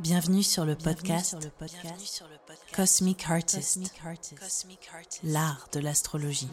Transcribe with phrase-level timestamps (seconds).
[0.00, 1.36] Bienvenue sur le podcast,
[2.74, 3.80] Cosmic Artist,
[5.22, 6.48] l'art de l'astrologie.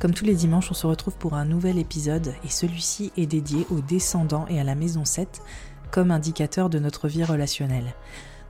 [0.00, 3.66] Comme tous les dimanches, on se retrouve pour un nouvel épisode et celui-ci est dédié
[3.70, 5.42] aux descendants et à la maison 7
[5.90, 7.94] comme indicateur de notre vie relationnelle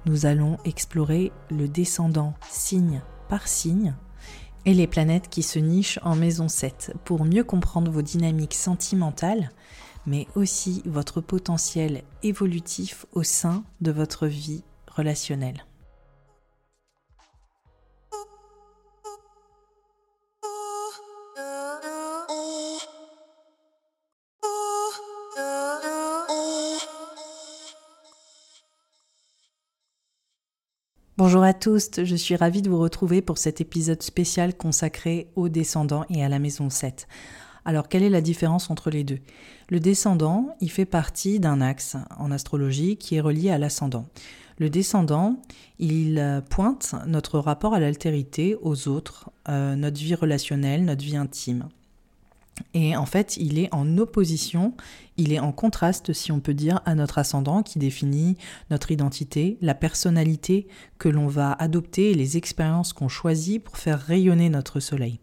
[0.06, 3.94] nous allons explorer le descendant signe par signe
[4.64, 9.50] et les planètes qui se nichent en maison 7 pour mieux comprendre vos dynamiques sentimentales,
[10.06, 15.64] mais aussi votre potentiel évolutif au sein de votre vie relationnelle.
[31.32, 35.48] Bonjour à tous, je suis ravie de vous retrouver pour cet épisode spécial consacré aux
[35.48, 37.08] descendants et à la maison 7.
[37.64, 39.18] Alors quelle est la différence entre les deux?
[39.70, 44.10] Le descendant, il fait partie d'un axe en astrologie qui est relié à l'ascendant.
[44.58, 45.40] Le descendant,
[45.78, 51.70] il pointe notre rapport à l'altérité, aux autres, euh, notre vie relationnelle, notre vie intime.
[52.74, 54.74] Et en fait, il est en opposition,
[55.16, 58.36] il est en contraste, si on peut dire, à notre ascendant qui définit
[58.70, 60.66] notre identité, la personnalité
[60.98, 65.20] que l'on va adopter les expériences qu'on choisit pour faire rayonner notre soleil.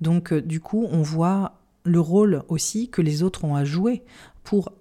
[0.00, 4.02] Donc, euh, du coup, on voit le rôle aussi que les autres ont à jouer
[4.42, 4.72] pour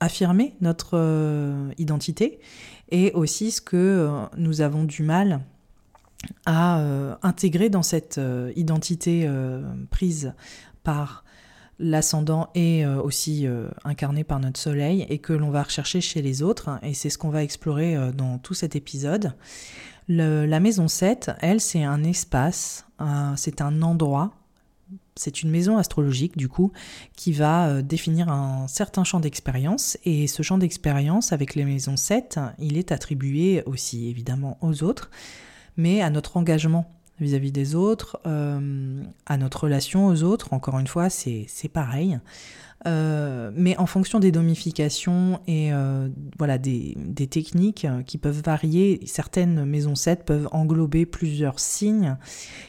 [0.00, 2.40] affirmer notre euh, identité
[2.90, 5.40] et aussi ce que euh, nous avons du mal
[6.44, 6.80] à
[7.22, 8.20] intégrer dans cette
[8.56, 9.30] identité
[9.90, 10.32] prise
[10.86, 11.24] par
[11.80, 16.22] l'ascendant est euh, aussi euh, incarné par notre soleil et que l'on va rechercher chez
[16.22, 16.78] les autres.
[16.82, 19.34] Et c'est ce qu'on va explorer euh, dans tout cet épisode.
[20.08, 22.86] la maison 7, elle, c'est un espace,
[23.34, 24.30] c'est un endroit,
[25.16, 26.70] c'est une maison astrologique du coup
[27.16, 29.98] qui va définir un certain champ d'expérience.
[30.04, 35.10] Et ce champ d'expérience avec les maisons 7, il est attribué aussi évidemment aux autres,
[35.76, 40.86] mais à notre engagement vis-à-vis des autres, euh, à notre relation aux autres, encore une
[40.86, 42.18] fois, c'est pareil.
[42.86, 49.00] Euh, mais en fonction des domifications et euh, voilà des, des, techniques qui peuvent varier,
[49.06, 52.16] certaines maisons 7 peuvent englober plusieurs signes,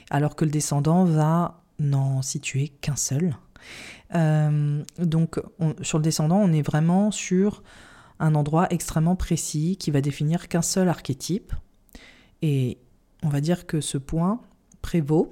[0.09, 3.36] alors que le descendant va n'en situer qu'un seul.
[4.97, 5.41] donc
[5.81, 7.62] sur le descendant, on est vraiment sur
[8.19, 11.53] un endroit extrêmement précis qui va définir qu'un seul archétype.
[12.41, 12.78] Et
[13.24, 14.42] on va dire que ce point
[14.82, 15.32] prévaut.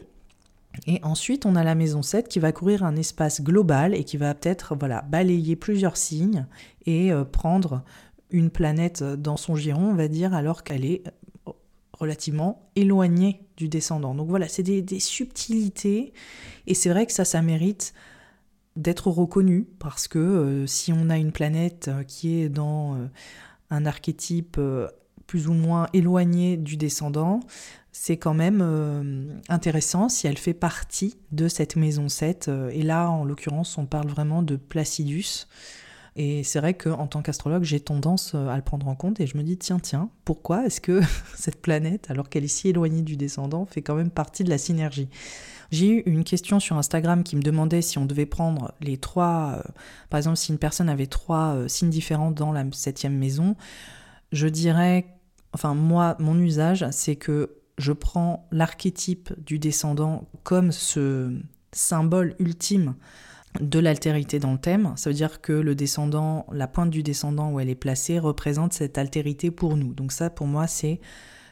[0.87, 4.17] Et ensuite, on a la maison 7 qui va couvrir un espace global et qui
[4.17, 6.45] va peut-être voilà, balayer plusieurs signes
[6.85, 7.83] et euh, prendre
[8.31, 11.03] une planète dans son giron, on va dire, alors qu'elle est
[11.47, 11.51] euh,
[11.93, 14.15] relativement éloignée du descendant.
[14.15, 16.11] Donc voilà, c'est des, subtilités
[16.67, 17.93] et c'est vrai que ça, ça mérite
[18.75, 22.97] d'être reconnu parce que euh, si on a une planète qui est dans
[23.69, 24.59] un archétype
[25.27, 27.39] plus ou moins éloigné du descendant,
[27.97, 32.49] c'est quand même euh, intéressant si elle fait partie de cette maison 7.
[32.49, 35.47] Euh, et là, en l'occurrence, on parle vraiment de Placidus.
[36.17, 39.27] Et c'est vrai qu'en tant qu'astrologue, j'ai tendance euh, à le prendre en compte et
[39.27, 40.99] je me dis, tiens, tiens, pourquoi est-ce que
[41.35, 44.57] cette planète, alors qu'elle est si éloignée du descendant, fait quand même partie de la
[44.57, 45.07] synergie?
[45.71, 49.63] J'ai eu une question sur Instagram qui me demandait si on devait prendre les trois,
[50.09, 53.55] par exemple, si une personne avait trois signes différents dans la septième maison.
[54.31, 55.14] Je dirais,
[55.55, 61.33] enfin moi, mon usage, c'est que je prends l'archétype du descendant comme ce
[61.71, 62.95] symbole ultime
[63.61, 64.91] de l'altérité dans le thème.
[64.97, 68.73] Ça veut dire que le descendant, la pointe du descendant où elle est placée, représente
[68.73, 69.93] cette altérité pour nous.
[69.93, 70.99] Donc ça, pour moi, c'est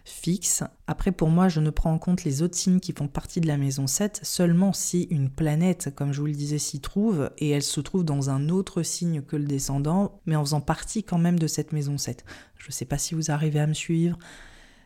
[0.03, 0.63] fixe.
[0.87, 3.47] Après, pour moi, je ne prends en compte les autres signes qui font partie de
[3.47, 7.49] la maison 7 seulement si une planète, comme je vous le disais, s'y trouve et
[7.49, 11.17] elle se trouve dans un autre signe que le descendant, mais en faisant partie quand
[11.19, 12.25] même de cette maison 7.
[12.57, 14.17] Je ne sais pas si vous arrivez à me suivre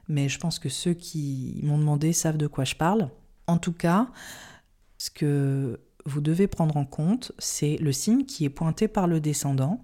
[0.08, 3.10] mais je pense que ceux qui m'ont demandé savent de quoi je parle.
[3.46, 4.08] En tout cas,
[4.98, 9.20] ce que vous devez prendre en compte, c'est le signe qui est pointé par le
[9.20, 9.82] descendant.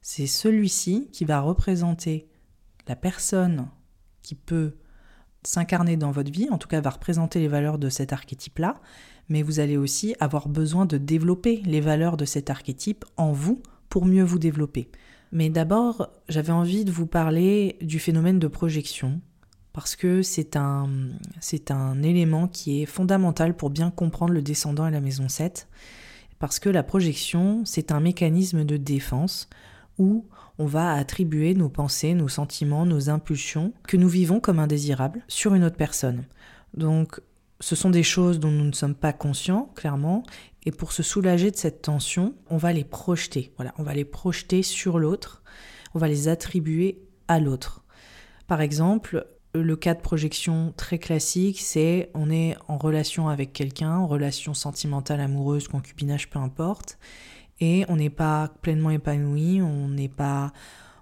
[0.00, 2.28] C'est celui-ci qui va représenter
[2.86, 3.68] la personne
[4.24, 4.72] qui peut
[5.44, 8.80] s'incarner dans votre vie, en tout cas va représenter les valeurs de cet archétype-là,
[9.28, 13.62] mais vous allez aussi avoir besoin de développer les valeurs de cet archétype en vous
[13.88, 14.88] pour mieux vous développer.
[15.30, 19.20] Mais d'abord, j'avais envie de vous parler du phénomène de projection,
[19.72, 20.88] parce que c'est un,
[21.70, 25.68] un élément qui est fondamental pour bien comprendre le descendant et la maison 7,
[26.38, 29.48] parce que la projection, c'est un mécanisme de défense
[29.98, 30.26] où
[30.58, 35.54] on va attribuer nos pensées, nos sentiments, nos impulsions que nous vivons comme indésirables sur
[35.54, 36.26] une autre personne.
[36.74, 37.20] Donc
[37.60, 40.22] ce sont des choses dont nous ne sommes pas conscients, clairement,
[40.66, 43.52] et pour se soulager de cette tension, on va les projeter.
[43.56, 45.42] Voilà, on va les projeter sur l'autre,
[45.94, 47.84] on va les attribuer à l'autre.
[48.46, 53.96] Par exemple, le cas de projection très classique, c'est on est en relation avec quelqu'un,
[53.96, 56.98] en relation sentimentale, amoureuse, concubinage, peu importe,
[57.60, 60.52] et on n'est pas pleinement épanoui, on n'est pas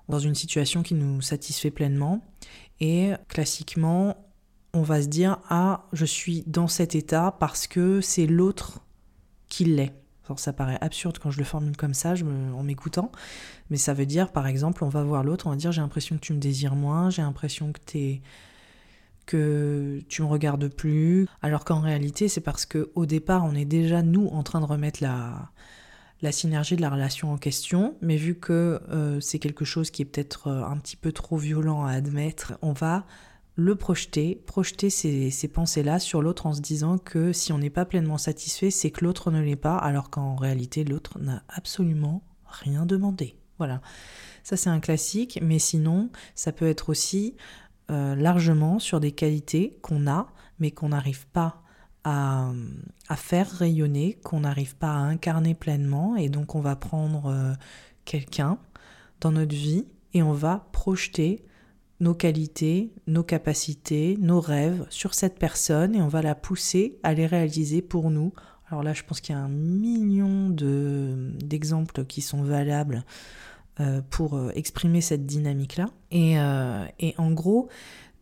[0.08, 2.25] dans une situation qui nous satisfait pleinement.
[2.81, 4.16] Et classiquement,
[4.75, 8.81] on va se dire ah je suis dans cet état parce que c'est l'autre
[9.49, 9.94] qui l'est.
[10.37, 12.14] Ça paraît absurde quand je le formule comme ça
[12.55, 13.12] en m'écoutant,
[13.69, 16.16] mais ça veut dire par exemple on va voir l'autre, on va dire j'ai l'impression
[16.16, 18.16] que tu me désires moins, j'ai l'impression que
[19.26, 23.66] que tu me regardes plus, alors qu'en réalité c'est parce que au départ on est
[23.66, 25.50] déjà nous en train de remettre la
[26.22, 30.02] la synergie de la relation en question, mais vu que euh, c'est quelque chose qui
[30.02, 33.04] est peut-être euh, un petit peu trop violent à admettre, on va
[33.56, 37.84] le projeter, projeter ces, pensées-là sur l'autre en se disant que si on n'est pas
[37.84, 42.86] pleinement satisfait, c'est que l'autre ne l'est pas, alors qu'en réalité, l'autre n'a absolument rien
[42.86, 43.36] demandé.
[43.58, 43.82] Voilà.
[44.42, 47.36] Ça, c'est un classique, mais sinon, ça peut être aussi
[47.90, 51.62] euh, largement sur des qualités qu'on a, mais qu'on n'arrive pas
[52.04, 52.52] à,
[53.16, 57.52] faire rayonner, qu'on n'arrive pas à incarner pleinement, et donc on va prendre euh,
[58.04, 58.58] quelqu'un
[59.20, 61.44] dans notre vie et on va projeter
[62.00, 67.14] nos qualités, nos capacités, nos rêves sur cette personne et on va la pousser à
[67.14, 68.32] les réaliser pour nous.
[68.66, 73.05] Alors là, je pense qu'il y a un million d'exemples qui sont valables
[73.78, 75.90] euh, pour euh, exprimer cette dynamique-là.
[76.10, 76.34] Et,
[76.98, 77.69] et, en gros,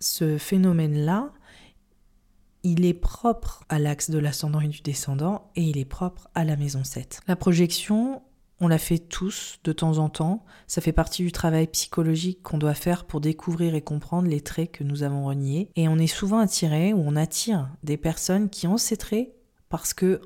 [0.01, 1.33] ce phénomène-là,
[2.63, 6.45] il est propre à l'axe de l'ascendant et du descendant et il est propre à
[6.45, 7.21] la maison 7.
[7.27, 8.23] La projection,
[8.61, 10.45] on la fait tous de temps en temps.
[10.67, 14.73] Ça fait partie du travail psychologique qu'on doit faire pour découvrir et comprendre les traits
[14.73, 15.71] que nous avons reniés.
[15.77, 19.33] Et on est souvent attiré ou on attire des personnes qui ont ces traits
[19.69, 20.21] parce que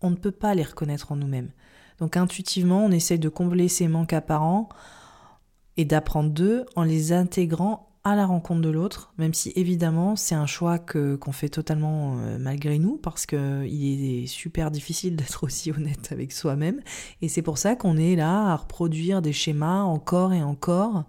[0.00, 1.50] on ne peut pas les reconnaître en nous-mêmes.
[1.98, 4.68] Donc intuitivement, on essaye de combler ces manques apparents
[5.76, 10.34] et d'apprendre d'eux en les intégrant à la rencontre de l'autre, même si évidemment c'est
[10.34, 15.16] un choix que qu'on fait totalement euh, malgré nous parce que il est super difficile
[15.16, 16.82] d'être aussi honnête avec soi-même
[17.22, 21.04] et c'est pour ça qu'on est là à reproduire des schémas encore et encore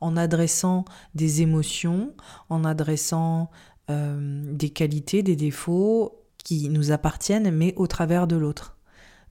[0.00, 0.84] en adressant
[1.16, 2.12] des émotions,
[2.48, 3.50] en adressant
[3.90, 8.75] euh, des qualités, des défauts qui nous appartiennent mais au travers de l'autre.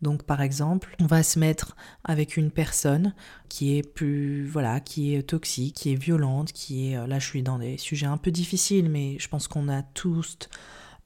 [0.05, 3.15] Donc par exemple, on va se mettre avec une personne
[3.49, 7.25] qui est plus voilà, qui est toxique, qui est violente, qui est euh, là je
[7.25, 10.37] suis dans des sujets un peu difficiles mais je pense qu'on a tous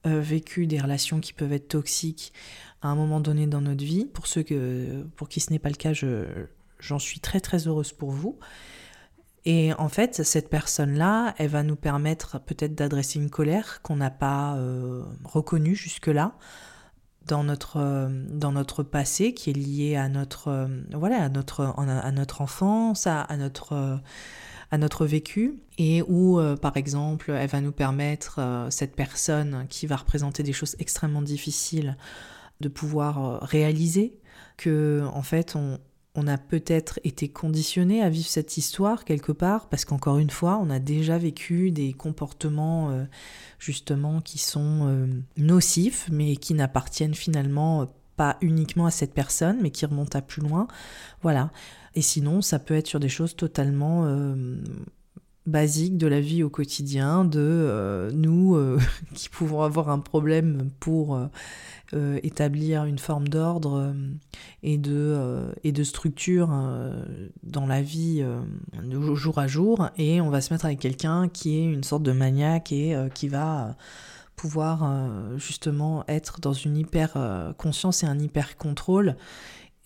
[0.04, 2.34] euh, vécu des relations qui peuvent être toxiques
[2.82, 4.04] à un moment donné dans notre vie.
[4.04, 4.44] Pour ceux
[5.16, 5.94] pour qui ce n'est pas le cas,
[6.78, 8.38] j'en suis très très heureuse pour vous.
[9.46, 14.10] Et en fait, cette personne-là, elle va nous permettre peut-être d'adresser une colère qu'on n'a
[14.10, 16.34] pas euh, reconnue jusque-là,
[17.26, 21.74] dans notre, euh, dans notre passé qui est lié à notre, euh, voilà, à notre,
[21.76, 23.96] à notre enfance, à, notre, euh,
[24.70, 29.96] à notre vécu, et où, par exemple, elle va nous permettre, cette personne qui va
[29.96, 31.96] représenter des choses extrêmement difficiles,
[32.60, 34.18] de pouvoir réaliser
[34.56, 35.78] que, en fait, on,
[36.14, 40.58] on a peut-être été conditionné à vivre cette histoire quelque part, parce qu'encore une fois,
[40.62, 43.04] on a déjà vécu des comportements euh,
[43.58, 45.06] justement qui sont euh,
[45.36, 50.42] nocifs, mais qui n'appartiennent finalement pas uniquement à cette personne, mais qui remontent à plus
[50.42, 50.66] loin.
[51.22, 51.50] Voilà.
[51.94, 54.56] Et sinon, ça peut être sur des choses totalement euh,
[55.50, 58.58] basiques de la vie au quotidien, de nous
[59.14, 61.18] qui pouvons avoir un problème pour
[61.92, 63.92] euh, établir une forme d'ordre euh,
[64.62, 66.48] et, de, euh, structure
[67.42, 68.24] dans la vie
[69.14, 72.12] jour à jour, et on va se mettre avec quelqu'un qui est une sorte de
[72.12, 73.76] maniaque et qui va
[74.36, 74.88] pouvoir
[75.36, 79.16] justement être dans une hyper conscience et un hyper contrôle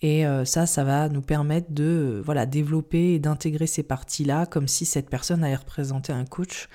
[0.04, 4.68] et euh, ça, ça va nous permettre de voilà, développer et d'intégrer ces parties-là comme
[4.68, 6.68] si cette personne allait représenter un coach.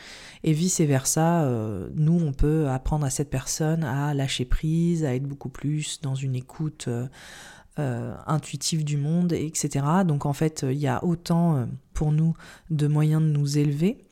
[0.43, 5.27] Et vice-versa, euh, nous, on peut apprendre à cette personne à lâcher prise, à être
[5.27, 6.89] beaucoup plus dans une écoute
[7.77, 9.85] euh, intuitive du monde, etc.
[10.07, 12.33] Donc en fait, il y a autant pour nous
[12.71, 14.08] de moyens de nous élever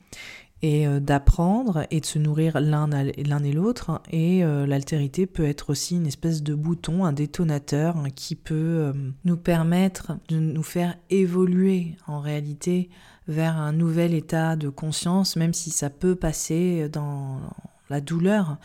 [0.62, 4.02] et euh, d'apprendre et de se nourrir l'un et l'autre.
[4.10, 8.92] Et euh, l'altérité peut être aussi une espèce de bouton, un détonateur qui peut euh,
[9.24, 12.88] nous permettre de nous faire évoluer en réalité
[13.28, 17.40] vers un nouvel état de conscience, même si ça peut passer dans
[17.90, 18.56] la douleur.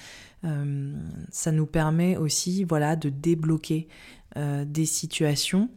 [1.31, 3.89] ça nous permet aussi voilà, de débloquer
[4.37, 5.69] des situations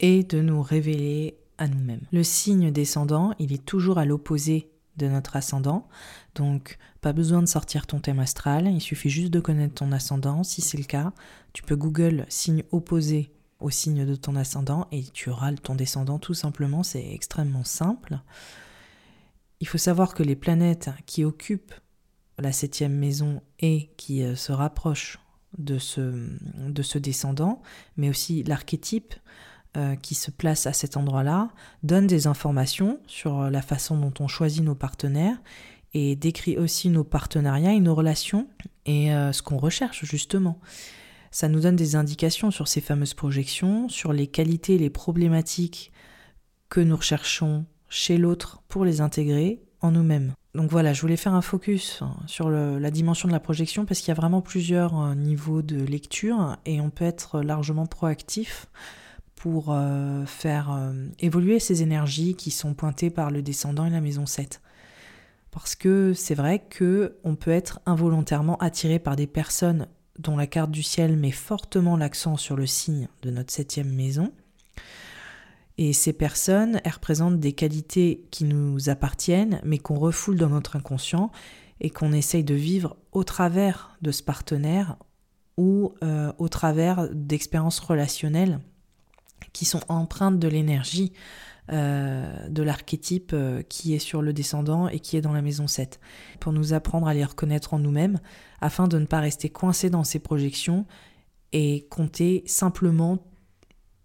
[0.00, 2.00] et de nous révéler à nous-mêmes.
[2.10, 5.88] Le signe descendant, il est toujours à l'opposé de notre ascendant.
[6.34, 10.42] Donc, pas besoin de sortir ton thème astral, il suffit juste de connaître ton ascendant.
[10.42, 11.12] Si c'est le cas,
[11.52, 16.18] tu peux Google signe opposé au signe de ton ascendant et tu auras ton descendant
[16.18, 18.18] tout simplement, c'est extrêmement simple.
[19.60, 21.74] Il faut savoir que les planètes qui occupent
[22.38, 25.18] la septième maison et qui euh, se rapprochent
[25.56, 26.28] de ce,
[26.68, 27.62] de ce descendant,
[27.96, 29.14] mais aussi l'archétype
[30.00, 31.48] qui se place à cet endroit-là,
[31.82, 35.36] donne des informations sur la façon dont on choisit nos partenaires
[35.98, 38.48] et décrit aussi nos partenariats et nos relations
[38.84, 40.60] et euh, ce qu'on recherche justement.
[41.30, 45.92] Ça nous donne des indications sur ces fameuses projections, sur les qualités et les problématiques
[46.68, 50.34] que nous recherchons chez l'autre pour les intégrer en nous-mêmes.
[50.54, 54.00] Donc voilà, je voulais faire un focus hein, sur la dimension de la projection parce
[54.00, 58.66] qu'il y a vraiment plusieurs euh, niveaux de lecture et on peut être largement proactif
[59.36, 64.00] pour euh, faire euh, évoluer ces énergies qui sont pointées par le descendant et la
[64.00, 64.60] maison 7.
[65.50, 69.86] Parce que c'est vrai que on peut être involontairement attiré par des personnes
[70.18, 74.32] dont la carte du ciel met fortement l'accent sur le signe de notre septième maison.
[75.78, 80.76] Et ces personnes, elles représentent des qualités qui nous appartiennent, mais qu'on refoule dans notre
[80.76, 81.30] inconscient
[81.80, 84.96] et qu'on essaye de vivre au travers de ce partenaire
[85.58, 88.60] ou euh, au travers d'expériences relationnelles
[89.52, 91.12] qui sont empreintes de l'énergie
[91.72, 95.66] euh, de l'archétype euh, qui est sur le descendant et qui est dans la maison
[95.66, 95.98] 7,
[96.38, 98.20] pour nous apprendre à les reconnaître en nous-mêmes,
[98.60, 100.86] afin de ne pas rester coincés dans ces projections
[101.52, 103.18] et compter simplement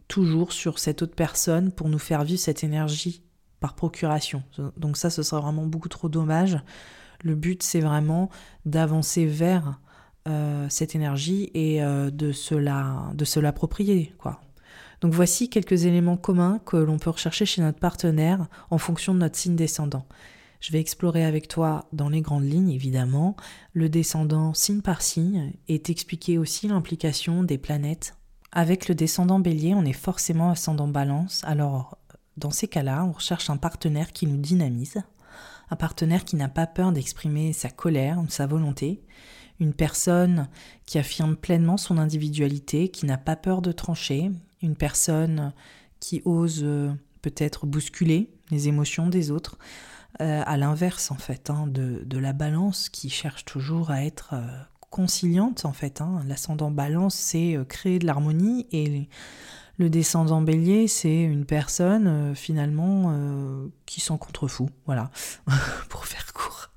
[0.08, 3.22] toujours sur cette autre personne pour nous faire vivre cette énergie
[3.60, 4.42] par procuration.
[4.76, 6.58] Donc ça, ce serait vraiment beaucoup trop dommage.
[7.24, 8.32] Le but, c'est vraiment
[8.66, 9.80] d'avancer vers
[10.28, 12.56] euh, cette énergie et de se
[13.14, 14.42] de se l'approprier, quoi.
[15.02, 19.20] Donc voici quelques éléments communs que l'on peut rechercher chez notre partenaire en fonction de
[19.20, 20.06] notre signe descendant.
[20.60, 23.36] Je vais explorer avec toi dans les grandes lignes, évidemment,
[23.74, 28.16] le descendant signe par signe et t'expliquer aussi l'implication des planètes.
[28.52, 31.42] Avec le descendant bélier, on est forcément ascendant balance.
[31.46, 31.98] Alors,
[32.38, 35.02] dans ces cas-là, on recherche un partenaire qui nous dynamise,
[35.72, 39.02] un partenaire qui n'a pas peur d'exprimer sa colère, sa volonté,
[39.60, 40.48] une personne
[40.86, 44.30] qui affirme pleinement son individualité, qui n'a pas peur de trancher,
[44.62, 45.54] une personne
[46.00, 46.92] qui ose euh,
[47.22, 49.58] peut-être bousculer les émotions des autres,
[50.20, 54.46] euh, à l'inverse en fait hein, de, la balance qui cherche toujours à être euh,
[54.90, 56.02] conciliante en fait.
[56.02, 56.22] Hein.
[56.28, 59.08] L'ascendant balance, c'est créer de l'harmonie et
[59.78, 63.16] le descendant bélier, c'est une personne finalement
[63.88, 64.70] qui s'en contrefou.
[64.86, 65.10] Voilà,
[65.90, 66.70] pour faire court.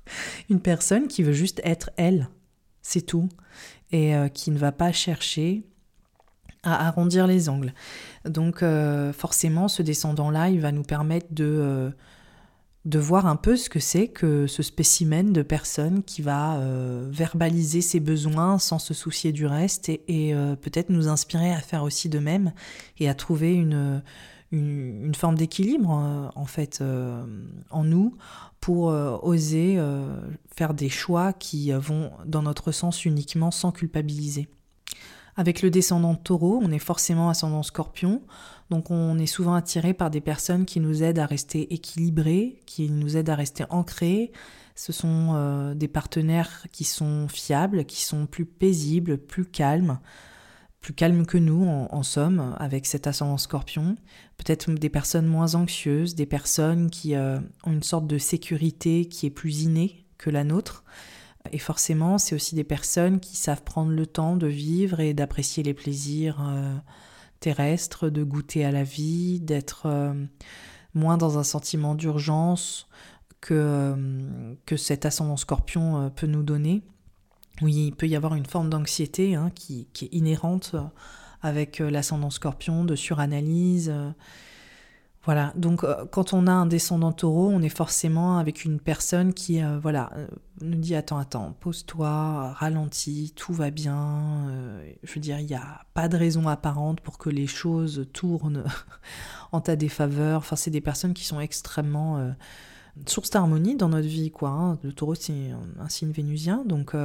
[0.49, 2.29] Une personne qui veut juste être elle,
[2.81, 3.29] c'est tout.
[3.91, 5.63] Et qui ne va pas chercher
[6.65, 7.73] à arrondir les angles.
[8.25, 8.63] Donc
[9.13, 11.93] forcément, ce descendant-là, il va nous permettre de
[12.85, 17.07] de voir un peu ce que c'est que ce spécimen de personne qui va euh,
[17.11, 20.01] verbaliser ses besoins sans se soucier du reste et,
[20.35, 22.53] euh, peut-être nous inspirer à faire aussi de même
[22.99, 24.03] et à trouver une,
[24.51, 26.83] une, forme d'équilibre euh, en fait
[27.71, 28.15] en nous
[28.59, 29.79] pour oser
[30.55, 34.47] faire des choix qui vont dans notre sens uniquement sans culpabiliser.
[35.37, 38.21] Avec le descendant taureau, on est forcément ascendant scorpion.
[38.69, 42.89] Donc on est souvent attiré par des personnes qui nous aident à rester équilibrés, qui
[42.89, 44.31] nous aident à rester ancrés.
[44.75, 49.99] Ce sont euh, des partenaires qui sont fiables, qui sont plus paisibles, plus calmes,
[50.79, 53.95] plus calmes que nous en, somme, avec cet ascendant scorpion.
[54.37, 59.25] Peut-être des personnes moins anxieuses, des personnes qui euh, ont une sorte de sécurité qui
[59.25, 60.83] est plus innée que la nôtre.
[61.51, 65.63] Et forcément, c'est aussi des personnes qui savent prendre le temps de vivre et d'apprécier
[65.63, 66.41] les plaisirs.
[66.41, 66.75] Euh,
[67.39, 70.13] terrestre, de goûter à la vie, d'être euh,
[70.93, 72.87] moins dans un sentiment d'urgence
[73.41, 76.81] que, euh, que cet ascendant scorpion peut nous donner.
[77.61, 80.75] Oui, il peut y avoir une forme d'anxiété hein, qui, qui, est inhérente
[81.41, 83.93] avec l'ascendant scorpion, de suranalyse,
[85.25, 89.33] voilà, donc euh, quand on a un descendant taureau, on est forcément avec une personne
[89.33, 90.27] qui euh, voilà, euh,
[90.61, 94.47] nous dit attends, attends, pose-toi, ralentis, tout va bien.
[95.01, 98.65] je veux dire, il n'y a pas de raison apparente pour que les choses tournent
[99.51, 100.37] en ta défaveur.
[100.37, 102.33] Enfin, c'est des personnes qui sont extrêmement
[103.07, 104.49] source d'harmonie dans notre vie, quoi.
[104.49, 104.77] Hein.
[104.83, 106.95] Le taureau, c'est un signe vénusien, donc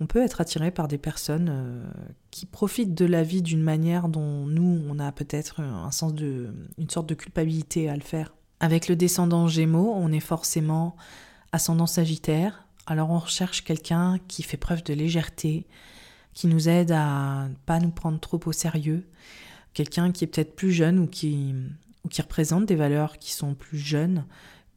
[0.00, 1.84] on peut être attiré par des personnes euh,
[2.30, 6.54] qui profitent de la vie d'une manière dont nous, on a peut-être un sens de,
[6.78, 8.34] une sorte de culpabilité à le faire.
[8.60, 10.96] Avec le descendant Gémeaux, on est forcément
[11.52, 12.66] ascendant Sagittaire.
[12.86, 15.66] Alors on recherche quelqu'un qui fait preuve de légèreté,
[16.32, 19.06] qui nous aide à pas nous prendre trop au sérieux,
[19.74, 21.54] quelqu'un qui est peut-être plus jeune ou qui
[22.04, 24.24] ou qui représente des valeurs qui sont plus jeunes,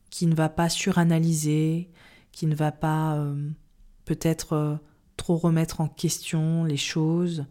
[0.10, 1.90] qui ne va pas suranalyser,
[2.34, 3.50] qui ne va pas euh,
[4.04, 4.76] peut-être euh,
[5.18, 7.46] trop remettre en question les choses,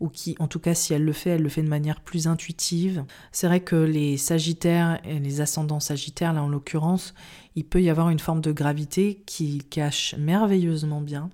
[0.00, 2.26] ou qui, en tout cas, si elle le fait, elle le fait de manière plus
[2.26, 3.04] intuitive.
[3.32, 7.14] C'est vrai que les Sagittaires et les ascendants Sagittaires, là en l'occurrence,
[7.54, 11.30] il peut y avoir une forme de gravité qui cache merveilleusement bien,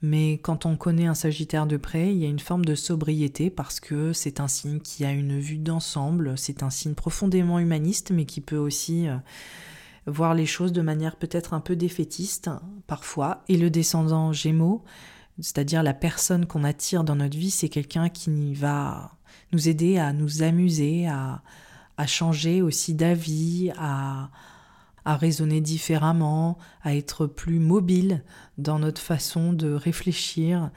[0.00, 3.50] mais quand on connaît un Sagittaire de près, il y a une forme de sobriété
[3.50, 8.10] parce que c'est un signe qui a une vue d'ensemble, c'est un signe profondément humaniste,
[8.12, 9.08] mais qui peut aussi...
[9.08, 9.16] Euh,
[10.06, 12.50] voir les choses de manière peut-être un peu défaitiste
[12.86, 13.42] parfois.
[13.48, 14.84] Et le descendant Gémeaux,
[15.40, 19.12] c'est-à-dire la personne qu'on attire dans notre vie, c'est quelqu'un qui va
[19.52, 21.42] nous aider à nous amuser, à,
[22.06, 24.30] changer aussi d'avis, à,
[25.04, 28.22] raisonner différemment, à être plus mobile
[28.58, 30.70] dans notre façon de réfléchir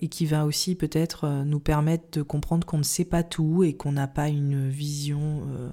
[0.00, 3.62] et qui va aussi peut-être euh, nous permettre de comprendre qu'on ne sait pas tout
[3.62, 5.70] et qu'on n'a pas une vision euh,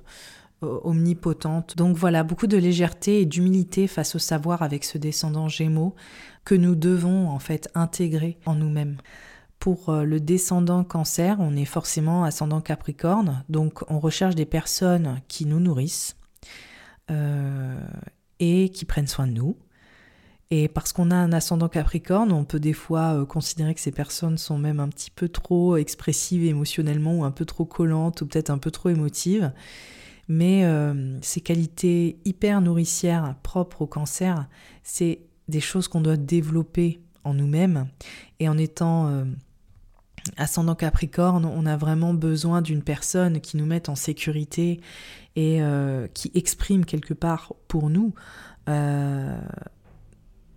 [0.61, 1.75] omnipotente.
[1.77, 5.95] Donc voilà, beaucoup de légèreté et d'humilité face au savoir avec ce descendant Gémeaux
[6.45, 8.97] que nous devons en fait intégrer en nous-mêmes.
[9.61, 15.21] Pour euh, le descendant cancer, on est forcément ascendant capricorne, donc on recherche des personnes
[15.27, 16.15] qui nous nourrissent
[17.11, 17.79] euh,
[18.39, 19.55] et qui prennent soin de nous.
[20.49, 23.91] Et parce qu'on a un ascendant capricorne, on peut des fois euh, considérer que ces
[23.91, 28.25] personnes sont même un petit peu trop expressives émotionnellement ou un peu trop collantes ou
[28.25, 29.51] peut-être un peu trop émotives.
[30.27, 30.65] Mais
[31.21, 34.47] ces qualités hyper nourricières propres au cancer,
[34.81, 35.19] c'est
[35.51, 37.87] des choses qu'on doit développer en nous-mêmes.
[38.39, 39.25] Et en étant euh,
[40.37, 44.81] ascendant Capricorne, on a vraiment besoin d'une personne qui nous mette en sécurité
[45.35, 48.13] et euh, qui exprime quelque part pour nous
[48.69, 49.39] euh,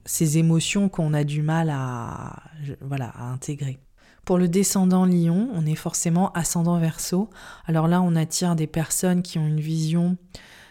[0.04, 2.42] ces émotions qu'on a du mal à,
[2.80, 3.78] voilà, à intégrer.
[4.24, 7.28] Pour le descendant lion, on est forcément ascendant verso.
[7.66, 10.16] Alors là, on attire des personnes qui ont une vision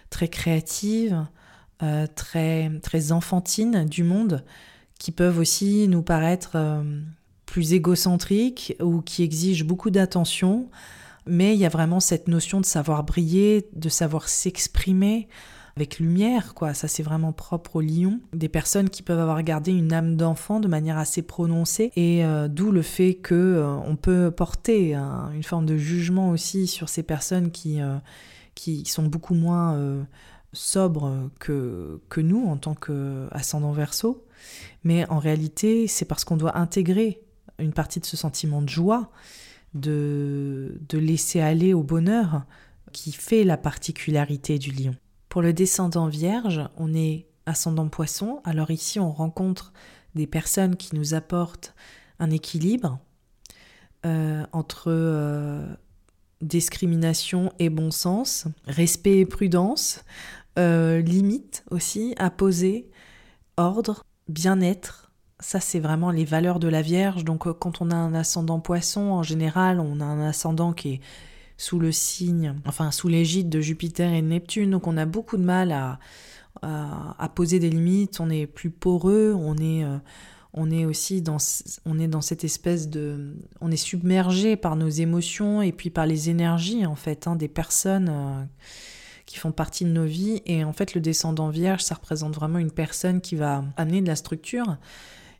[0.09, 1.25] très créative,
[1.83, 4.45] euh, très, très enfantines du monde,
[4.99, 6.81] qui peuvent aussi nous paraître euh,
[7.45, 10.69] plus égocentriques ou qui exigent beaucoup d'attention.
[11.25, 15.27] Mais il y a vraiment cette notion de savoir briller, de savoir s'exprimer
[15.75, 16.73] avec lumière, quoi.
[16.73, 18.21] Ça, c'est vraiment propre au lion.
[18.31, 22.47] Des personnes qui peuvent avoir gardé une âme d'enfant de manière assez prononcée, et euh,
[22.47, 27.51] d'où le fait que on peut porter une forme de jugement aussi sur ces personnes
[27.51, 27.79] qui,
[28.55, 30.05] qui sont beaucoup moins
[30.53, 34.25] sobre que, nous en tant qu'ascendant verso,
[34.83, 37.21] mais en réalité, c'est parce qu'on doit intégrer
[37.59, 39.11] une partie de ce sentiment de joie,
[39.73, 42.45] de, de laisser aller au bonheur
[42.91, 44.95] qui fait la particularité du lion.
[45.29, 49.73] Pour le descendant vierge, on est ascendant poisson, alors ici on rencontre
[50.15, 51.73] des personnes qui nous apportent
[52.19, 52.99] un équilibre
[54.05, 55.65] euh, entre euh,
[56.41, 60.03] discrimination et bon sens, respect et prudence,
[60.59, 62.89] euh, limite aussi à poser,
[63.57, 65.11] ordre, bien-être.
[65.39, 67.23] Ça, c'est vraiment les valeurs de la Vierge.
[67.23, 70.93] Donc, euh, quand on a un ascendant poisson, en général, on a un ascendant qui
[70.93, 71.01] est
[71.57, 74.69] sous le signe, enfin, sous l'égide de Jupiter et de Neptune.
[74.69, 75.99] Donc, on a beaucoup de mal à,
[76.61, 78.19] à, poser des limites.
[78.19, 79.83] On est plus poreux, on est.
[79.83, 79.97] Euh,
[80.55, 81.37] on est aussi dans,
[81.83, 86.05] on est dans cette espèce de, on est submergé par nos émotions et puis par
[86.05, 88.47] les énergies en fait hein, des personnes
[89.25, 90.41] qui font partie de nos vies.
[90.45, 94.07] Et en fait, le descendant vierge, ça représente vraiment une personne qui va amener de
[94.07, 94.77] la structure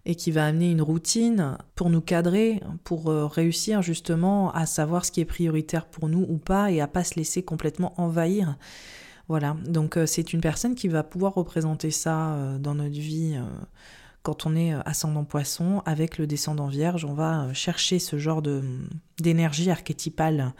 [0.05, 5.05] et qui va amener une routine pour nous cadrer, pour euh, réussir justement à savoir
[5.05, 8.57] ce qui est prioritaire pour nous ou pas et à pas se laisser complètement envahir.
[9.29, 13.39] Voilà, donc euh, c'est une personne qui va pouvoir représenter ça euh, dans notre vie
[14.23, 18.41] quand on est ascendant poisson avec le descendant vierge, on va chercher ce genre
[19.19, 20.53] d'énergie archétypale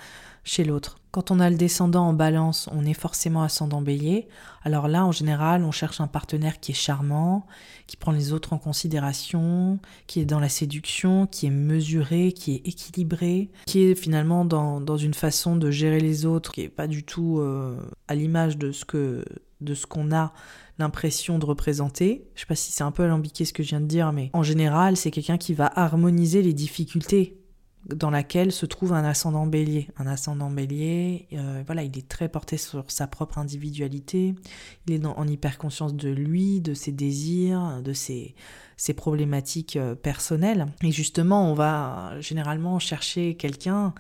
[0.44, 0.98] chez l'autre.
[1.12, 4.28] Quand on a le descendant en balance, on est forcément ascendant bélier.
[4.64, 7.46] Alors là, en général, on cherche un partenaire qui est charmant,
[7.86, 12.56] qui prend les autres en considération, qui est dans la séduction, qui est mesuré, qui
[12.56, 16.88] est équilibré, qui est finalement dans, une façon de gérer les autres qui est pas
[16.88, 17.78] du tout euh,
[18.08, 19.24] à l'image de ce que
[19.62, 20.34] de ce qu'on a
[20.78, 22.26] l'impression de représenter.
[22.36, 24.30] Je sais pas si c'est un peu alambiqué ce que je viens de dire, mais
[24.34, 27.38] en général, c'est quelqu'un qui va harmoniser les difficultés
[27.86, 29.90] dans laquelle se trouve un ascendant bélier.
[29.98, 34.36] Un ascendant bélier, euh, voilà, il est très porté sur sa propre individualité,
[34.88, 38.36] il est dans, en hyper-conscience de lui, de ses désirs, de ses,
[38.78, 40.68] ses problématiques euh, personnelles.
[40.82, 43.94] Et justement, on va généralement chercher quelqu'un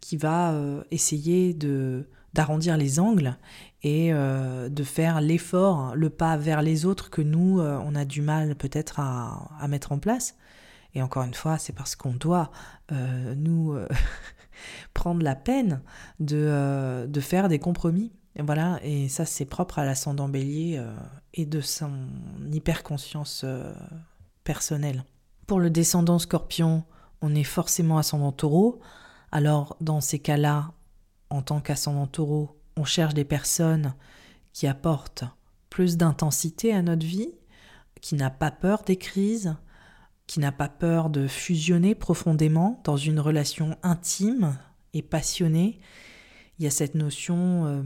[0.00, 3.36] qui va euh, essayer de d'arrondir les angles
[3.82, 8.54] et de faire l'effort, le pas vers les autres que nous, on a du mal
[8.54, 10.36] peut-être à, à mettre en place.
[10.94, 12.50] Et encore une fois, c'est parce qu'on doit
[12.92, 13.88] euh, nous euh,
[14.94, 15.82] prendre la peine
[16.18, 20.82] de, euh, de, faire des compromis Et voilà, et ça c'est propre à l'ascendant bélier
[21.34, 22.08] et de son
[22.52, 23.44] hyperconscience
[24.44, 25.04] personnelle.
[25.46, 26.84] Pour le descendant scorpion,
[27.22, 28.80] on est forcément ascendant taureau.
[29.32, 30.72] Alors dans ces cas-là,
[31.28, 33.94] en tant qu'ascendant taureau, on cherche des personnes
[34.52, 35.24] qui apportent
[35.68, 37.30] plus d'intensité à notre vie,
[38.00, 39.54] qui n'a pas peur des crises,
[40.30, 44.56] qui n'a pas peur de fusionner profondément dans une relation intime
[44.94, 45.80] et passionnée.
[46.56, 47.82] Il y a cette notion euh,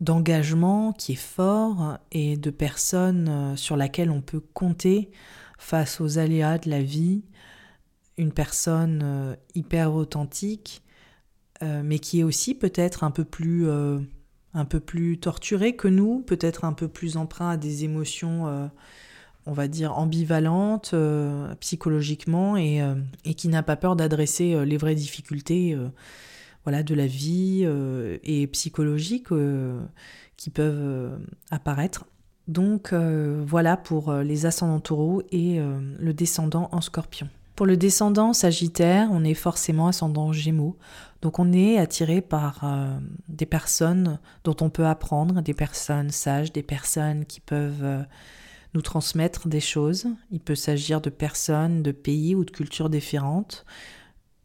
[0.00, 5.10] d'engagement qui est fort et de personnes euh, sur laquelle on peut compter
[5.58, 7.24] face aux aléas de la vie.
[8.16, 10.82] Une personne euh, hyper authentique,
[11.60, 16.64] mais qui est aussi peut-être un peu plus un peu plus torturée que nous, peut-être
[16.64, 18.70] un peu plus emprunt à des émotions
[19.46, 24.64] on va dire, ambivalente euh, psychologiquement et, euh, et, qui n'a pas peur d'adresser euh,
[24.64, 25.76] les vraies difficultés
[26.64, 27.66] voilà, de la vie
[28.22, 29.28] et psychologiques
[30.36, 31.18] qui peuvent
[31.50, 32.04] apparaître.
[32.46, 35.58] Donc voilà pour les ascendants taureaux et
[35.98, 37.28] le descendant en scorpion.
[37.56, 40.76] Pour le descendant sagittaire, on est forcément ascendant gémeaux.
[41.20, 42.64] Donc on est attiré par
[43.28, 48.04] des personnes dont on peut apprendre, des personnes sages, des personnes qui peuvent
[48.74, 50.06] nous transmettre des choses.
[50.30, 53.64] Il peut s'agir de personnes, de pays ou de cultures différentes,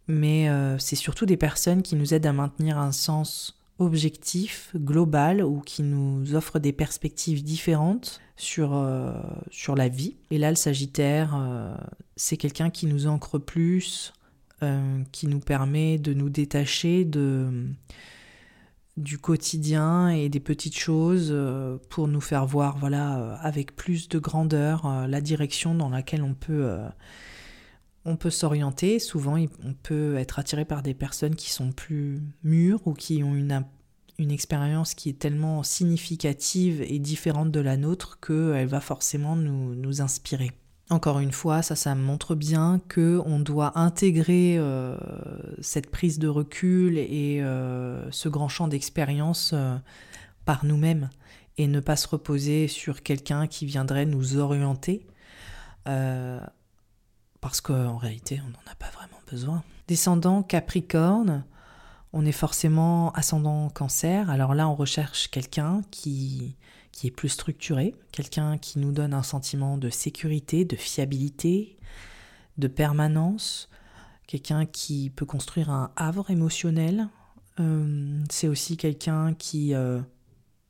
[0.07, 5.43] mais euh, c'est surtout des personnes qui nous aident à maintenir un sens objectif, global,
[5.43, 9.13] ou qui nous offrent des perspectives différentes sur, euh,
[9.75, 10.15] la vie.
[10.31, 11.75] Et là, le Sagittaire, euh,
[12.15, 14.13] c'est quelqu'un qui nous ancre plus,
[15.11, 17.67] qui nous permet de nous détacher de
[18.97, 24.09] du quotidien et des petites choses euh, pour nous faire voir voilà euh, avec plus
[24.09, 26.77] de grandeur euh, la direction dans laquelle on peut
[28.05, 32.85] on peut s'orienter souvent on peut être attiré par des personnes qui sont plus mûres
[32.87, 38.67] ou qui ont une expérience qui est tellement significative et différente de la nôtre qu'elle
[38.67, 40.51] va forcément nous inspirer.
[40.89, 44.95] Encore une fois, ça, ça montre bien que on doit intégrer euh,
[45.61, 49.75] cette prise de recul et euh, ce grand champ d'expérience euh,
[50.45, 51.09] par nous-mêmes
[51.57, 55.07] et ne pas se reposer sur quelqu'un qui viendrait nous orienter,
[57.41, 59.63] parce qu'en réalité, on n'en a pas vraiment besoin.
[59.87, 61.45] Descendant Capricorne,
[62.13, 64.29] on est forcément ascendant Cancer.
[64.29, 66.55] Alors là, on recherche quelqu'un qui
[66.97, 71.77] qui est plus structuré, quelqu'un qui nous donne un sentiment de sécurité, de fiabilité,
[72.57, 73.69] de permanence,
[74.25, 77.07] quelqu'un qui peut construire un havre émotionnel.
[77.59, 80.01] Euh, c'est aussi quelqu'un qui, euh,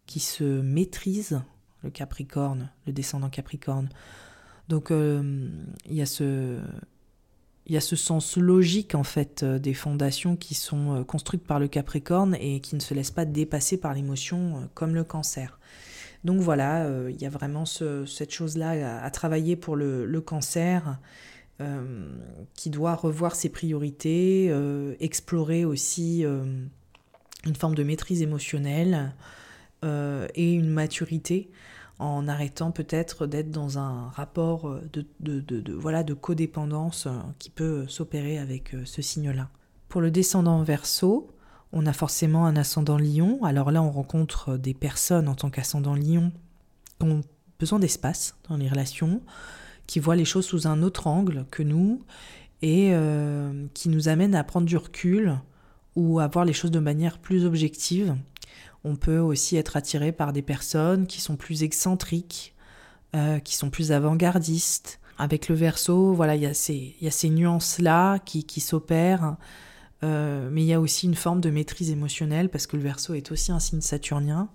[0.06, 1.42] qui se maîtrise,
[1.82, 3.88] le Capricorne, le descendant Capricorne.
[4.68, 5.50] Donc euh,
[5.86, 6.60] il y a ce
[7.68, 11.70] il y a ce sens logique en fait des fondations qui sont construites par le
[11.70, 15.57] Capricorne et qui ne se laissent pas dépasser par l'émotion comme le cancer.
[16.28, 21.00] Donc voilà, euh, il y a vraiment cette chose-là à, travailler pour le, cancer.
[21.60, 22.12] Euh,
[22.54, 29.16] qui doit revoir ses priorités, euh, explorer aussi une forme de maîtrise émotionnelle
[29.84, 31.50] et une maturité
[31.98, 37.08] en arrêtant peut-être d'être dans un rapport de, voilà, de codépendance
[37.40, 39.50] qui peut s'opérer avec ce signe-là.
[39.88, 41.32] Pour le descendant verso,
[41.74, 43.44] on a forcément un ascendant lion.
[43.44, 46.32] Alors là, on rencontre des personnes en tant qu'ascendant lion
[47.00, 47.22] qui ont
[47.60, 49.22] besoin d'espace dans les relations,
[49.86, 52.04] qui voient les choses sous un autre angle que nous
[52.62, 55.38] et euh, qui nous amènent à prendre du recul
[55.96, 58.16] ou à voir les choses de manière plus objective.
[58.84, 62.56] On peut aussi être attiré par des personnes qui sont plus excentriques,
[63.16, 65.00] euh, qui sont plus avant-gardistes.
[65.18, 69.36] Avec le verso, voilà, il y a ces, ces nuances-là qui, qui s'opèrent.
[70.04, 73.14] Euh, mais il y a aussi une forme de maîtrise émotionnelle parce que le verso
[73.14, 74.50] est aussi un signe saturnien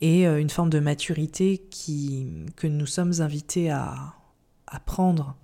[0.00, 2.26] et euh, une forme de maturité qui,
[2.56, 4.14] que nous sommes invités à,
[4.66, 5.36] à prendre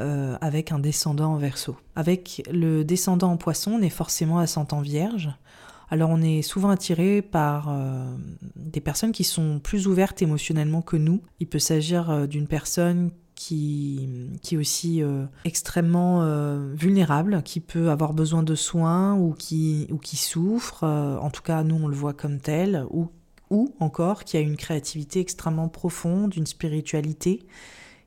[0.00, 1.76] euh, avec un descendant en verso.
[1.94, 5.30] Avec le descendant en poisson, on est forcément ascendant vierge.
[5.90, 7.72] Alors on est souvent attiré par
[8.56, 11.20] des personnes qui sont plus ouvertes émotionnellement que nous.
[11.40, 14.08] Il peut s'agir d'une personne qui,
[14.42, 19.86] qui est aussi euh, extrêmement euh, vulnérable, qui peut avoir besoin de soins ou qui,
[19.90, 23.10] ou qui souffre, euh, en tout cas nous on le voit comme tel, ou,
[23.50, 27.46] ou encore qui a une créativité extrêmement profonde, une spiritualité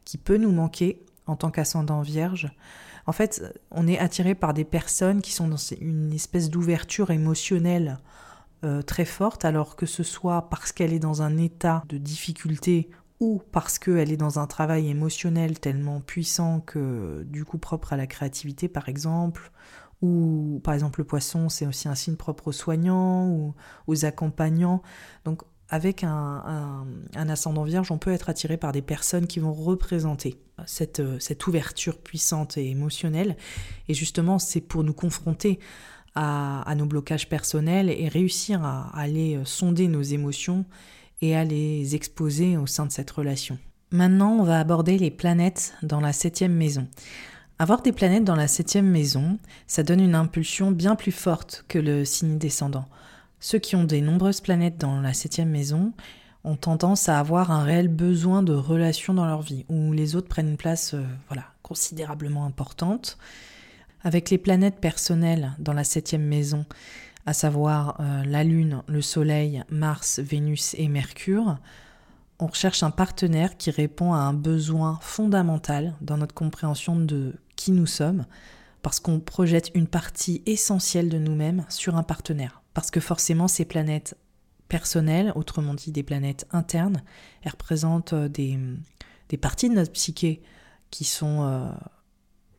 [0.05, 2.49] qui peut nous manquer en tant qu'ascendant vierge.
[3.05, 7.99] En fait, on est attiré par des personnes qui sont dans une espèce d'ouverture émotionnelle
[8.85, 13.41] très forte, alors que ce soit parce qu'elle est dans un état de difficulté ou
[13.51, 18.08] parce qu'elle est dans un travail émotionnel tellement puissant que du coup propre à la
[18.08, 19.51] créativité par exemple,
[20.01, 23.56] ou par exemple le poisson, c'est aussi un signe propre aux soignants ou
[23.88, 24.82] aux accompagnants.
[25.25, 30.39] Donc avec un, ascendant vierge, on peut être attiré par des personnes qui vont représenter
[30.65, 33.36] cette, cette ouverture puissante et émotionnelle.
[33.89, 35.60] Et justement, c'est pour nous confronter
[36.15, 40.65] à, nos blocages personnels et réussir à, aller sonder nos émotions
[41.21, 43.58] et à les exposer au sein de cette relation.
[43.91, 46.88] Maintenant, on va aborder les planètes dans la septième maison.
[47.60, 51.80] Avoir des planètes dans la septième maison, ça donne une impulsion bien plus forte que
[51.80, 52.86] le signe descendant.
[53.39, 55.93] Ceux qui ont des nombreuses planètes dans la septième maison
[56.43, 60.27] ont tendance à avoir un réel besoin de relations dans leur vie, où les autres
[60.27, 63.17] prennent une place euh, voilà, considérablement importante.
[64.03, 66.65] Avec les planètes personnelles dans la septième maison,
[67.27, 71.57] à savoir euh, la Lune, le Soleil, Mars, Vénus et Mercure,
[72.39, 77.73] on recherche un partenaire qui répond à un besoin fondamental dans notre compréhension de qui
[77.73, 78.25] nous sommes,
[78.81, 82.61] parce qu'on projette une partie essentielle de nous-mêmes sur un partenaire.
[82.73, 84.15] Parce que forcément, ces planètes
[84.69, 87.01] personnelles, autrement dit des planètes internes,
[87.43, 88.57] elles représentent euh, des,
[89.27, 90.41] des parties de notre psyché
[90.91, 91.67] qui sont euh,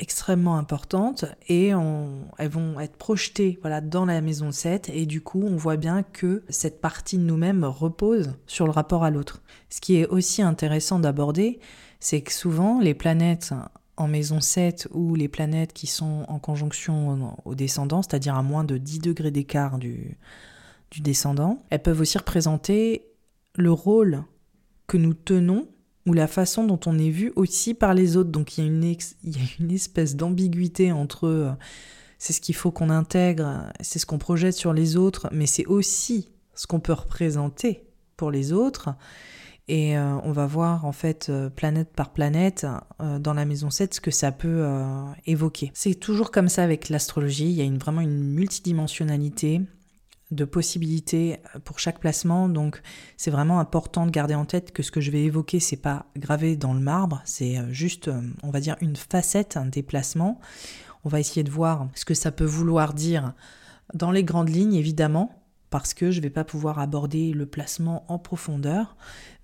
[0.00, 5.42] extrêmement importantes et elles vont être projetées voilà, dans la maison 7 et du coup
[5.42, 9.42] on voit bien que cette partie de nous-mêmes repose sur le rapport à l'autre.
[9.70, 11.58] Ce qui est aussi intéressant d'aborder,
[11.98, 13.52] c'est que souvent les planètes
[13.96, 18.62] en maison 7 ou les planètes qui sont en conjonction au descendant, c'est-à-dire à moins
[18.62, 20.16] de 10 degrés d'écart du,
[20.92, 23.04] du descendant, elles peuvent aussi représenter
[23.56, 24.22] le rôle
[24.86, 25.66] que nous tenons
[26.08, 28.30] ou la façon dont on est vu aussi par les autres.
[28.30, 31.50] Donc il y a une, espèce d'ambiguïté entre euh,
[32.18, 35.66] c'est ce qu'il faut qu'on intègre, c'est ce qu'on projette sur les autres, mais c'est
[35.66, 37.84] aussi ce qu'on peut représenter
[38.16, 38.88] pour les autres.
[39.68, 42.66] Et euh, on va voir en fait euh, planète par planète
[42.98, 44.66] dans la maison 7 ce que ça peut
[45.26, 45.70] évoquer.
[45.74, 49.60] C'est toujours comme ça avec l'astrologie, il y a vraiment une multidimensionnalité
[50.30, 52.48] de possibilités pour chaque placement.
[52.48, 52.82] Donc
[53.16, 56.06] c'est vraiment important de garder en tête que ce que je vais évoquer, c'est pas
[56.16, 60.40] gravé dans le marbre, c'est euh, juste, euh, on va dire, une facette des placements.
[61.04, 63.32] On va essayer de voir ce que ça peut vouloir dire
[63.94, 65.32] dans les grandes lignes, évidemment,
[65.70, 68.96] parce que je ne vais pas pouvoir aborder le placement en profondeur,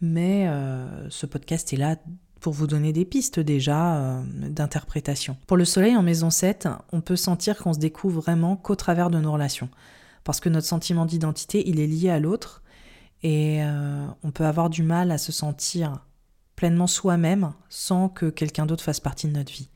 [0.03, 1.97] mais euh, ce podcast est là
[2.40, 5.38] pour vous donner des pistes déjà d'interprétation.
[5.47, 9.09] Pour le soleil en maison 7, on peut sentir qu'on se découvre vraiment qu'au travers
[9.09, 9.70] de nos relations
[10.24, 12.62] parce que notre sentiment d'identité, il est lié à l'autre,
[13.24, 16.04] et euh, on peut avoir du mal à se sentir
[16.56, 19.70] pleinement soi-même sans que quelqu'un d'autre fasse partie de notre vie.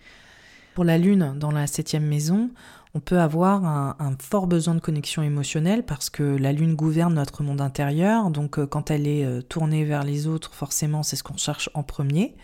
[0.75, 2.51] Pour la Lune, dans la septième maison,
[2.95, 7.43] on peut avoir un, fort besoin de connexion émotionnelle parce que la Lune gouverne notre
[7.43, 11.23] monde intérieur, donc euh, quand elle est euh, tournée vers les autres, forcément c'est ce
[11.23, 12.37] qu'on cherche en premier.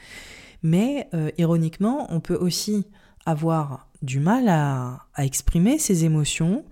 [0.63, 2.87] Mais ironiquement, on peut aussi
[3.27, 6.65] avoir du mal à, exprimer ses émotions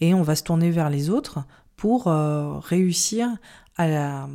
[0.00, 1.40] et on va se tourner vers les autres
[1.76, 3.28] pour euh, réussir
[3.76, 4.26] à,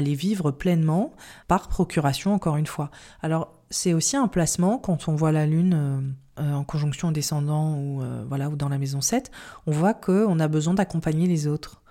[0.00, 1.12] les vivre pleinement
[1.46, 2.90] par procuration, encore une fois.
[3.22, 7.76] Alors, c'est aussi un placement quand on voit la Lune euh, euh, en conjonction descendant
[7.76, 9.30] ou, voilà, ou dans la maison 7,
[9.66, 11.82] on voit qu'on a besoin d'accompagner les autres.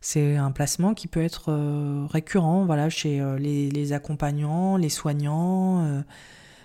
[0.00, 6.04] C'est un placement qui peut être récurrent voilà, chez les, les, accompagnants, les soignants,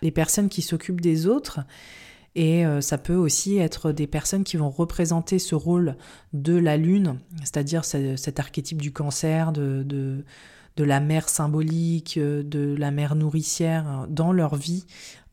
[0.02, 1.62] les personnes qui s'occupent des autres.
[2.36, 5.98] Et euh, ça peut aussi être des personnes qui vont représenter ce rôle
[6.34, 10.24] de la lune, c'est-à-dire cet archétype du cancer, de,
[10.78, 14.86] la mère symbolique, de la mère nourricière dans leur vie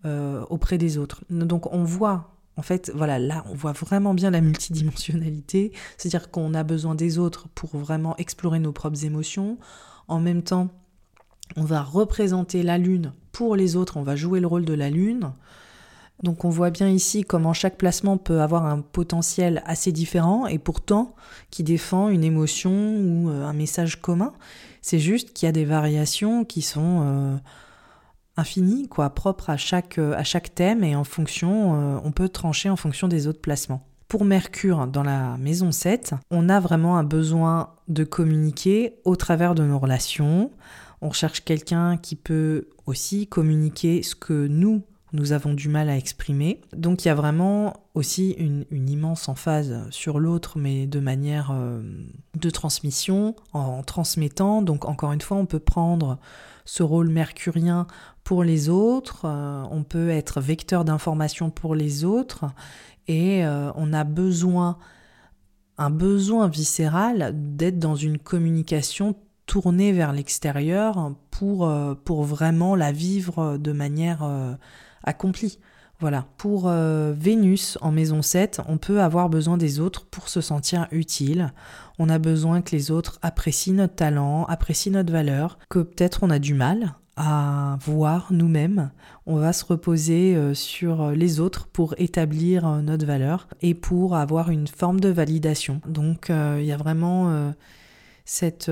[0.04, 1.24] euh, auprès des autres.
[1.30, 6.52] Donc on voit, en fait, voilà, là on voit vraiment bien la multidimensionnalité, c'est-à-dire qu'on
[6.54, 9.58] a besoin des autres pour vraiment explorer nos propres émotions.
[10.08, 10.68] En même temps,
[11.56, 14.90] on va représenter la lune pour les autres, on va jouer le rôle de la
[14.90, 15.32] lune.
[16.22, 20.58] Donc on voit bien ici comment chaque placement peut avoir un potentiel assez différent et
[20.58, 21.14] pourtant
[21.50, 24.32] qui défend une émotion ou euh, un message commun.
[24.82, 27.36] C'est juste qu'il y a des variations qui sont euh,
[28.36, 32.68] infinies, quoi, propres à chaque, euh, à chaque thème et en fonction, on peut trancher
[32.68, 33.84] en fonction des autres placements.
[34.08, 39.54] Pour Mercure dans la maison 7, on a vraiment un besoin de communiquer au travers
[39.54, 40.50] de nos relations.
[41.02, 45.96] On cherche quelqu'un qui peut aussi communiquer ce que nous, nous avons du mal à
[45.96, 46.60] exprimer.
[46.76, 51.82] Donc il y a vraiment aussi une, immense emphase sur l'autre, mais de manière euh,
[52.36, 54.62] de transmission, en, transmettant.
[54.62, 56.18] Donc encore une fois, on peut prendre
[56.64, 57.86] ce rôle mercurien
[58.24, 62.44] pour les autres, euh, on peut être vecteur d'information pour les autres,
[63.06, 64.76] et euh, on a besoin,
[65.78, 69.16] un besoin viscéral d'être dans une communication
[69.46, 71.72] tournée vers l'extérieur pour,
[72.04, 74.22] pour vraiment la vivre de manière
[75.04, 75.58] accompli.
[76.00, 80.40] Voilà, pour euh, Vénus en maison 7, on peut avoir besoin des autres pour se
[80.40, 81.52] sentir utile.
[81.98, 86.30] On a besoin que les autres apprécient notre talent, apprécient notre valeur, que peut-être on
[86.30, 88.92] a du mal à voir nous-mêmes.
[89.26, 94.14] On va se reposer euh, sur les autres pour établir euh, notre valeur et pour
[94.14, 95.80] avoir une forme de validation.
[95.84, 97.52] Donc il y a vraiment
[98.24, 98.70] cette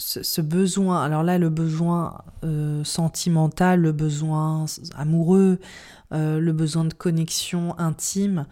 [0.00, 4.64] ce, besoin, alors là, le besoin euh, sentimental, le besoin
[4.96, 5.58] amoureux,
[6.12, 8.46] euh, le besoin de connexion intime,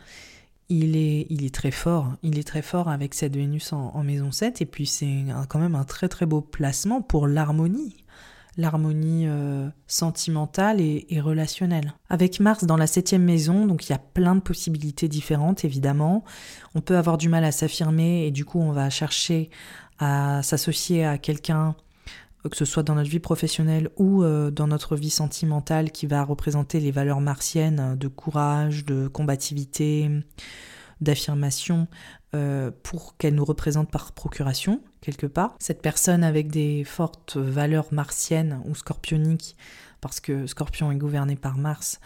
[0.68, 2.12] il est, il est très fort.
[2.22, 4.60] Il est très fort avec cette Vénus en, maison 7.
[4.60, 7.96] Et puis, c'est quand même un très très beau placement pour l'harmonie.
[8.58, 11.94] L'harmonie euh, sentimentale et, et, relationnelle.
[12.10, 16.24] Avec Mars dans la septième maison, donc il y a plein de possibilités différentes évidemment.
[16.74, 19.48] On peut avoir du mal à s'affirmer et du coup on va chercher
[19.98, 21.74] à s'associer à quelqu'un,
[22.48, 26.22] que ce soit dans notre vie professionnelle ou euh, dans notre vie sentimentale, qui va
[26.22, 30.10] représenter les valeurs martiennes de courage, de combativité,
[31.00, 31.88] d'affirmation,
[32.34, 35.54] euh, pour qu'elle nous représente par procuration, quelque part.
[35.58, 39.56] Cette personne avec des fortes valeurs martiennes ou scorpioniques,
[40.00, 42.00] parce que Scorpion est gouverné par Mars,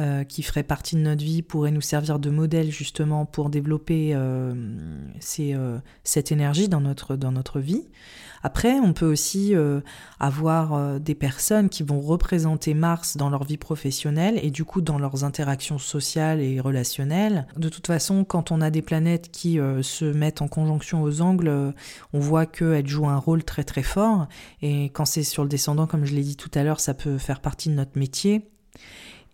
[0.00, 4.14] euh, qui ferait partie de notre vie pourrait nous servir de modèle justement pour développer
[4.14, 4.54] euh,
[5.40, 7.86] euh, cette énergie dans notre, dans notre vie.
[8.42, 9.52] Après, on peut aussi
[10.18, 14.98] avoir des personnes qui vont représenter Mars dans leur vie professionnelle et du coup dans
[14.98, 17.46] leurs interactions sociales et relationnelles.
[17.58, 21.74] De toute façon, quand on a des planètes qui se mettent en conjonction aux angles,
[22.14, 24.26] on voit qu'elles jouent un rôle très très fort.
[24.62, 27.18] Et quand c'est sur le descendant, comme je l'ai dit tout à l'heure, ça peut
[27.18, 28.48] faire partie de notre métier.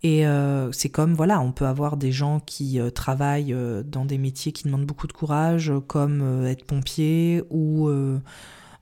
[0.03, 4.05] Et euh, c'est comme, voilà, on peut avoir des gens qui euh, travaillent euh, dans
[4.05, 7.89] des métiers qui demandent beaucoup de courage, comme être pompier ou,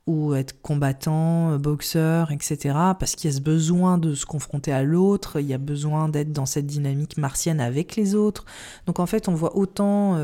[0.08, 2.76] ou être combattant, boxeur, etc.
[3.00, 6.10] Parce qu'il y a ce besoin de se confronter à l'autre, il y a besoin
[6.10, 8.46] d'être dans cette dynamique martienne avec les autres.
[8.86, 10.18] Donc en fait, on voit autant,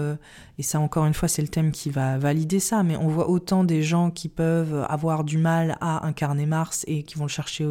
[0.57, 3.29] et ça encore une fois, c'est le thème qui va valider ça, mais on voit
[3.29, 7.29] autant des gens qui peuvent avoir du mal à incarner Mars et qui vont le
[7.29, 7.65] chercher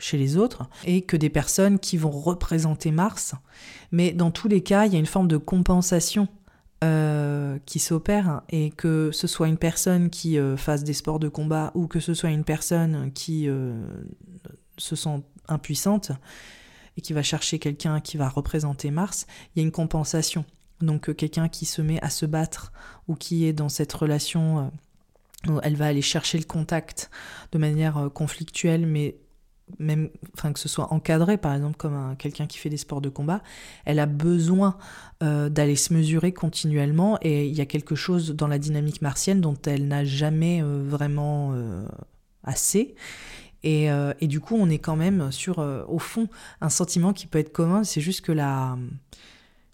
[0.00, 3.34] chez les autres, et que des personnes qui vont représenter Mars.
[3.92, 6.28] Mais dans tous les cas, il y a une forme de compensation
[6.82, 11.28] euh, qui s'opère, et que ce soit une personne qui euh, fasse des sports de
[11.28, 13.78] combat, ou que ce soit une personne qui euh,
[14.78, 16.12] se sent impuissante,
[16.96, 20.46] et qui va chercher quelqu'un qui va représenter Mars, il y a une compensation.
[20.80, 22.72] Donc quelqu'un qui se met à se battre,
[23.08, 24.72] ou qui est dans cette relation
[25.48, 27.10] où elle va aller chercher le contact
[27.52, 29.16] de manière conflictuelle, mais
[29.78, 33.08] même enfin que ce soit encadré par exemple comme quelqu'un qui fait des sports de
[33.08, 33.42] combat,
[33.84, 34.76] elle a besoin
[35.22, 39.42] euh, d'aller se mesurer continuellement et il y a quelque chose dans la dynamique martienne
[39.42, 41.84] dont elle n'a jamais euh, vraiment euh,
[42.42, 42.94] assez.
[43.62, 43.90] Et,
[44.22, 46.28] du coup, on est quand même sur, au fond,
[46.62, 48.78] un sentiment qui peut être commun, c'est juste que la,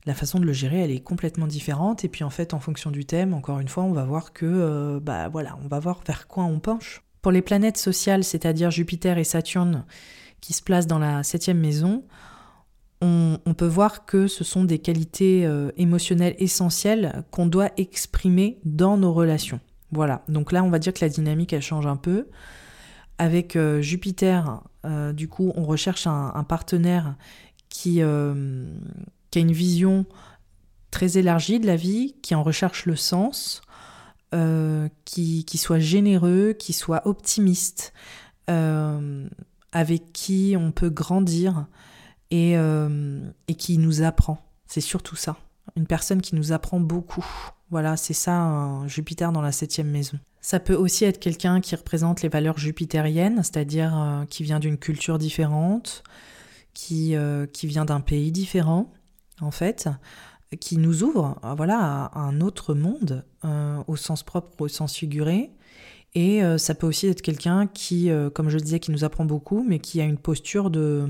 [0.07, 2.05] la façon de le gérer, elle est complètement différente.
[2.05, 4.99] Et puis en fait, en fonction du thème, encore une fois, on va voir que,
[4.99, 7.06] bah voilà, on va voir vers quoi on penche.
[7.27, 9.85] Pour les planètes sociales, c'est-à-dire Jupiter et Saturne,
[10.41, 12.05] qui se placent dans la septième maison,
[13.01, 18.97] on, peut voir que ce sont des qualités euh, émotionnelles essentielles qu'on doit exprimer dans
[18.97, 19.59] nos relations.
[19.91, 22.29] Voilà, donc là on va dire que la dynamique elle change un peu.
[23.19, 27.17] Avec euh, Jupiter, euh, du coup, on recherche un, partenaire
[27.69, 30.07] qui, qui, a une vision
[30.93, 33.63] très élargie de la vie, qui en recherche le sens,
[34.37, 37.95] euh, qui, soit généreux, qui soit optimiste,
[38.51, 39.27] euh,
[39.73, 41.67] avec qui on peut grandir
[42.31, 44.39] et, euh, et qui nous apprend.
[44.67, 45.39] C'est surtout ça.
[45.75, 47.25] Une personne qui nous apprend beaucoup.
[47.71, 50.19] Voilà, c'est ça, Jupiter dans la septième maison.
[50.43, 55.19] Ça peut aussi être quelqu'un qui représente les valeurs jupitériennes, c'est-à-dire qui vient d'une culture
[55.19, 56.03] différente,
[56.75, 57.17] qui
[57.63, 58.93] vient d'un pays différent,
[59.41, 59.89] en fait,
[60.61, 64.95] qui nous ouvre euh, voilà, à un autre monde, euh, au sens propre, au sens
[64.95, 65.51] figuré.
[66.15, 69.27] Et euh, ça peut aussi être quelqu'un qui, comme je le disais, qui nous apprend
[69.27, 71.05] beaucoup, mais qui a une posture de,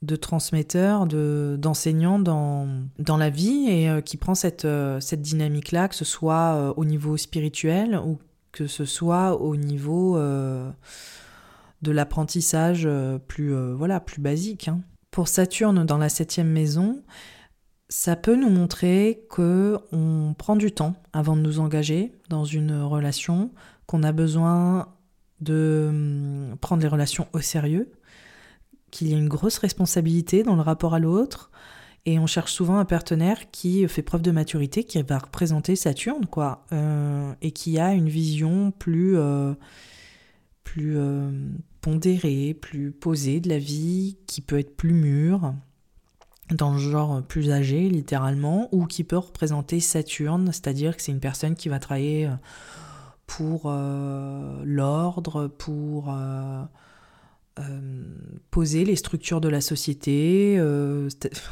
[0.00, 2.66] de transmetteur, d'enseignant dans,
[2.98, 4.66] dans la vie et qui prend cette,
[5.00, 8.18] cette dynamique-là, que ce soit au niveau spirituel ou
[8.52, 10.72] que ce soit au niveau de
[11.90, 12.88] l'apprentissage
[13.28, 14.68] plus, voilà, plus basique.
[14.68, 14.80] Hein.
[15.10, 17.02] Pour Saturne dans la septième maison,
[17.92, 22.80] ça peut nous montrer que on prend du temps avant de nous engager dans une
[22.80, 23.50] relation,
[23.84, 24.88] qu'on a besoin
[25.42, 27.92] de hum, prendre les relations au sérieux,
[28.90, 31.50] qu'il y a une grosse responsabilité dans le rapport à l'autre,
[32.06, 36.24] et on cherche souvent un partenaire qui fait preuve de maturité, qui va représenter Saturne,
[36.24, 39.52] quoi, euh, et qui a une vision plus, euh,
[40.64, 41.30] plus euh,
[41.82, 45.52] pondérée, plus posée de la vie, qui peut être plus mûre,
[46.52, 51.20] dans le genre plus âgé, littéralement, ou qui peut représenter Saturne, c'est-à-dire que c'est une
[51.20, 52.34] personne qui va travailler euh,
[53.26, 56.64] pour euh, l'ordre, pour euh,
[58.50, 60.58] poser les structures de la société.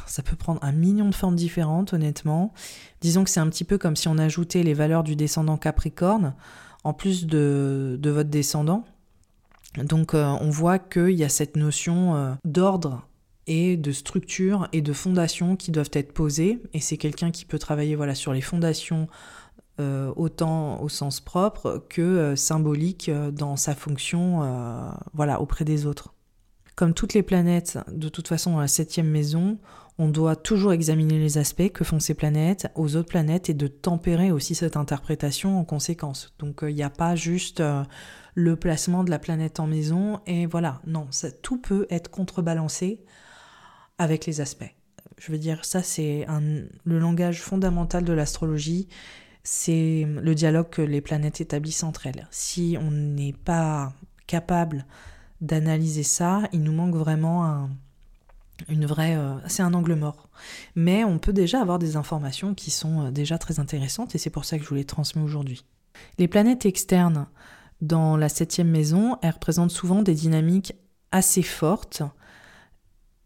[0.05, 2.53] ça peut prendre un million de formes différentes, honnêtement.
[3.01, 6.33] Disons que c'est un petit peu comme si on ajoutait les valeurs du descendant Capricorne
[6.83, 8.83] en plus de, de votre descendant.
[9.77, 13.07] Donc on voit qu'il y a cette notion d'ordre
[13.47, 16.61] et de structures et de fondations qui doivent être posées.
[16.73, 19.07] Et c'est quelqu'un qui peut travailler voilà, sur les fondations
[19.79, 25.85] euh, autant au sens propre que euh, symbolique euh, dans sa fonction voilà, auprès des
[25.85, 26.13] autres.
[26.75, 29.59] Comme toutes les planètes, de toute façon, dans la septième maison,
[29.97, 33.67] on doit toujours examiner les aspects que font ces planètes aux autres planètes et de
[33.67, 36.33] tempérer aussi cette interprétation en conséquence.
[36.39, 37.61] Donc il n'y a pas juste
[38.33, 41.07] le placement de la planète en maison et voilà, non,
[41.43, 43.03] tout peut être contrebalancé
[44.01, 44.73] avec les aspects.
[45.19, 46.25] Je veux dire, ça c'est
[46.83, 48.87] le langage fondamental de l'astrologie,
[49.43, 52.27] c'est le dialogue que les planètes établissent entre elles.
[52.31, 53.93] Si on n'est pas
[54.25, 54.85] capable
[55.39, 57.69] d'analyser ça, il nous manque vraiment un,
[58.69, 60.29] une vraie, euh, c'est un angle mort.
[60.75, 64.31] Mais on peut déjà avoir des informations qui sont euh, déjà très intéressantes et c'est
[64.31, 65.63] pour ça que je vous les transmets aujourd'hui.
[66.17, 67.27] Les planètes externes
[67.81, 70.73] dans la septième maison, elles représentent souvent des dynamiques
[71.11, 72.01] assez fortes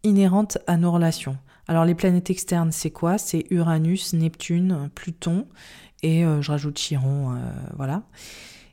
[0.06, 1.36] inhérentes à nos relations.
[1.68, 3.18] Alors les planètes externes, c'est quoi?
[3.18, 5.46] C'est Uranus, Neptune, Pluton
[6.02, 7.38] et euh, je rajoute Chiron, euh,
[7.76, 8.02] voilà.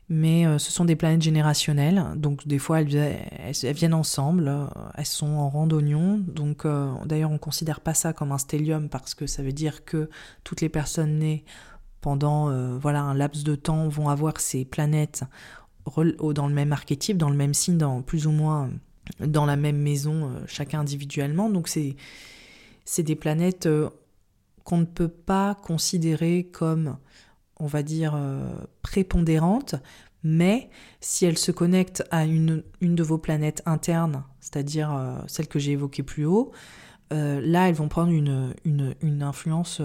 [0.08, 4.52] Mais euh, ce sont des planètes générationnelles, donc des fois elles, viennent ensemble,
[4.96, 6.66] elles sont en randonnion, donc
[7.06, 10.10] d'ailleurs on ne considère pas ça comme un stellium parce que ça veut dire que
[10.44, 11.44] toutes les personnes nées
[12.02, 15.24] pendant voilà un laps de temps vont avoir ces planètes
[16.34, 18.70] dans le même archétype, dans le même signe, dans plus ou moins
[19.20, 21.48] dans la même maison, euh, chacun individuellement.
[21.50, 21.96] Donc c'est,
[22.84, 23.90] c'est des planètes euh,
[24.64, 26.96] qu'on ne peut pas considérer comme,
[27.58, 29.74] on va dire, euh, prépondérantes,
[30.22, 35.58] mais si elles se connectent à une, une de vos planètes internes, c'est-à-dire celle que
[35.58, 36.50] j'ai évoquée plus haut,
[37.10, 39.82] là elles vont prendre une, une, une influence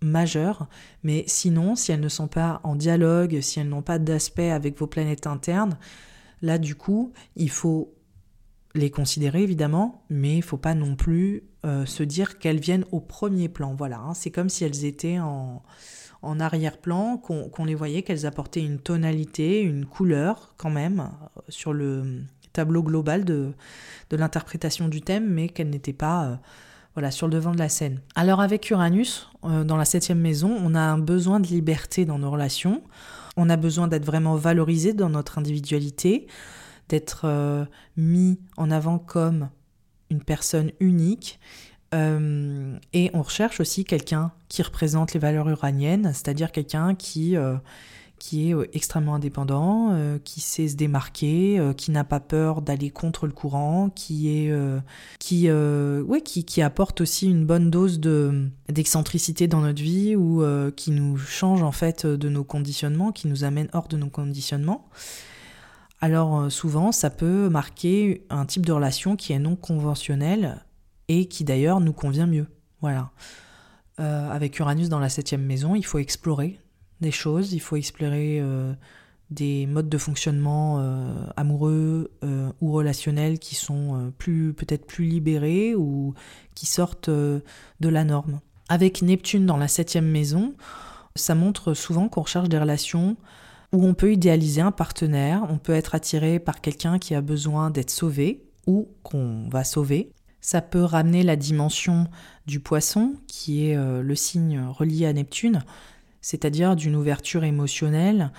[0.00, 0.66] majeure,
[1.02, 4.78] mais sinon, si elles ne sont pas en dialogue, si elles n'ont pas d'aspect avec
[4.78, 5.76] vos planètes internes,
[6.40, 7.92] là du coup, il faut
[8.74, 13.00] les considérer évidemment, mais il faut pas non plus euh, se dire qu'elles viennent au
[13.00, 13.74] premier plan.
[13.74, 14.14] Voilà, hein.
[14.14, 15.62] c'est comme si elles étaient en,
[16.22, 21.72] en arrière-plan, qu'on les voyait, qu'elles apportaient une tonalité, une couleur quand même euh, sur
[21.72, 23.52] le tableau global de,
[24.10, 26.36] l'interprétation du thème, mais qu'elles n'étaient pas euh,
[26.94, 28.00] voilà, sur le devant de la scène.
[28.14, 32.30] Alors avec Uranus, dans la septième maison, on a un besoin de liberté dans nos
[32.30, 32.82] relations,
[33.38, 36.26] on a besoin d'être vraiment valorisé dans notre individualité,
[36.92, 37.64] d'être euh,
[37.96, 39.48] mis en avant comme
[40.10, 41.40] une personne unique.
[41.94, 47.56] Euh, et on recherche aussi quelqu'un qui représente les valeurs uraniennes, c'est-à-dire quelqu'un qui, euh,
[48.18, 53.32] qui est extrêmement indépendant, qui sait se démarquer, qui n'a pas peur d'aller contre le
[53.32, 54.54] courant, qui est
[55.18, 60.44] qui, ouais, qui, qui apporte aussi une bonne dose de d'excentricité dans notre vie ou
[60.76, 64.88] qui nous change en fait de nos conditionnements, qui nous amène hors de nos conditionnements
[66.02, 70.62] alors euh, souvent ça peut marquer un type de relation qui est non conventionnel
[71.08, 72.48] et qui d'ailleurs nous convient mieux.
[72.80, 73.12] Voilà.
[74.00, 76.58] Euh, avec Uranus dans la septième maison, il faut explorer
[77.00, 78.72] des choses, il faut explorer euh,
[79.30, 80.78] des modes de fonctionnement
[81.36, 82.10] amoureux
[82.60, 86.12] ou relationnels qui sont plus peut-être plus libérés ou
[86.54, 87.42] qui sortent de
[87.80, 88.40] la norme.
[88.68, 90.54] Avec Neptune dans la septième maison,
[91.16, 93.16] ça montre souvent qu'on recherche des relations
[93.72, 97.70] où on peut idéaliser un partenaire, on peut être attiré par quelqu'un qui a besoin
[97.70, 100.10] d'être sauvé ou qu'on va sauver.
[100.40, 102.08] Ça peut ramener la dimension
[102.46, 105.64] du poisson, qui est euh, le signe relié à Neptune,
[106.20, 108.32] c'est-à-dire d'une ouverture émotionnelle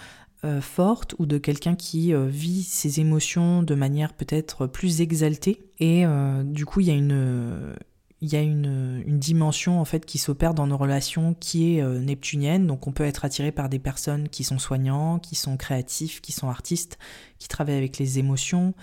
[0.43, 5.65] euh, forte ou de quelqu'un qui euh, vit ses émotions de manière peut-être plus exaltée.
[5.79, 6.05] Et
[6.45, 7.75] du coup, il y a une,
[8.23, 11.99] il y a une, dimension en fait qui s'opère dans nos relations qui est euh,
[11.99, 12.67] neptunienne.
[12.67, 16.31] Donc on peut être attiré par des personnes qui sont soignants, qui sont créatifs, qui
[16.31, 16.97] sont artistes,
[17.37, 18.73] qui travaillent avec les émotions,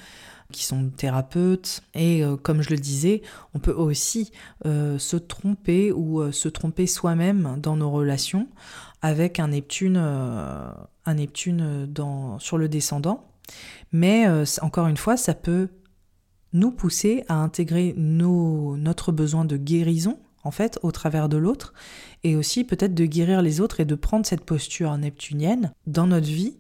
[0.53, 1.83] qui sont thérapeutes.
[1.95, 3.23] Et euh, comme je le disais,
[3.55, 4.31] on peut aussi
[4.67, 8.47] euh, se tromper ou se tromper soi-même dans nos relations
[9.01, 13.27] avec un Neptune, un Neptune dans, sur le descendant.
[13.91, 14.27] Mais
[14.61, 15.71] encore une fois, ça peut
[16.53, 21.75] nous pousser à intégrer notre besoin de guérison, en fait, au travers de l'autre,
[22.25, 26.27] et aussi peut-être de guérir les autres et de prendre cette posture neptunienne dans notre
[26.27, 26.59] vie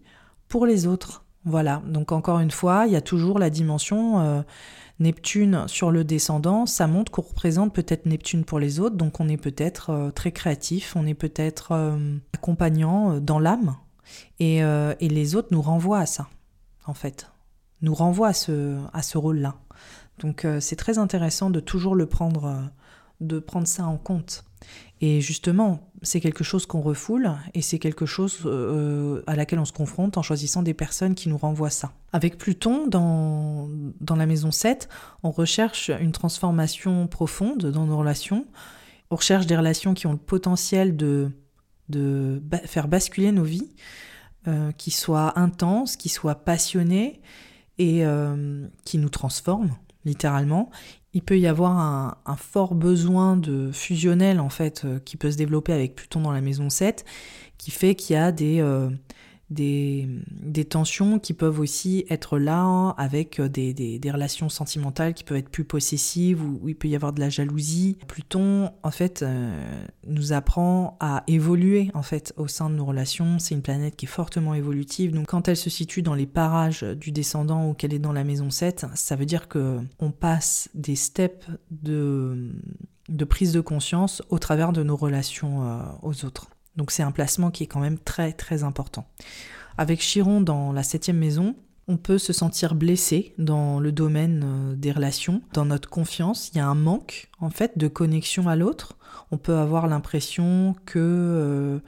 [0.49, 1.24] pour les autres.
[1.45, 4.43] Voilà, donc encore une fois, il y a toujours la dimension euh,
[4.99, 9.28] Neptune sur le descendant, ça montre qu'on représente peut-être Neptune pour les autres, donc on
[9.28, 13.76] est peut-être euh, très créatif, on est peut-être euh, accompagnant dans l'âme,
[14.38, 14.61] et,
[15.01, 16.28] les autres nous renvoient à ça,
[16.84, 17.30] en fait,
[17.80, 19.55] nous renvoient à ce rôle-là.
[20.21, 22.71] Donc c'est très intéressant de toujours le prendre,
[23.21, 24.45] de prendre ça en compte.
[25.01, 29.64] Et justement, c'est quelque chose qu'on refoule et c'est quelque chose euh, à laquelle on
[29.64, 31.93] se confronte en choisissant des personnes qui nous renvoient ça.
[32.12, 33.68] Avec Pluton, dans,
[34.01, 34.89] dans la maison 7,
[35.23, 38.47] on recherche une transformation profonde dans nos relations.
[39.11, 41.31] On recherche des relations qui ont le potentiel de,
[41.89, 43.73] de faire basculer nos vies,
[44.49, 47.23] euh, qui soient intenses, qui soient passionnées
[47.79, 50.70] et euh, qui nous transforment littéralement,
[51.12, 55.36] il peut y avoir un, fort besoin de fusionnel en fait euh, qui peut se
[55.36, 57.05] développer avec Pluton dans la maison 7
[57.59, 58.88] qui fait qu'il y a des, euh,
[59.51, 65.48] des, tensions qui peuvent aussi être là avec euh, des, relations sentimentales qui peuvent être
[65.48, 67.98] plus possessives où il peut y avoir de la jalousie.
[68.07, 73.38] Pluton, en fait, euh, nous apprend à évoluer en fait au sein de nos relations.
[73.38, 75.12] C'est une planète qui est fortement évolutive.
[75.12, 78.24] Donc quand elle se situe dans les parages du descendant ou qu'elle est dans la
[78.24, 82.53] maison 7, ça veut dire que on passe des steps de,
[83.09, 86.48] de prise de conscience au travers de nos relations euh, aux autres.
[86.77, 89.07] Donc c'est un placement qui est quand même très très important.
[89.79, 91.57] Avec Chiron dans la septième maison,
[91.89, 96.51] on peut se sentir blessé dans le domaine euh, des relations, dans notre confiance.
[96.53, 98.97] Il y a un manque en fait de connexion à l'autre.
[99.33, 101.79] On peut avoir l'impression que euh,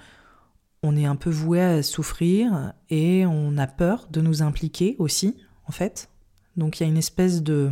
[0.82, 5.36] on est un peu voué à souffrir et on a peur de nous impliquer aussi
[5.66, 6.08] en fait.
[6.56, 7.70] Donc il y a une espèce de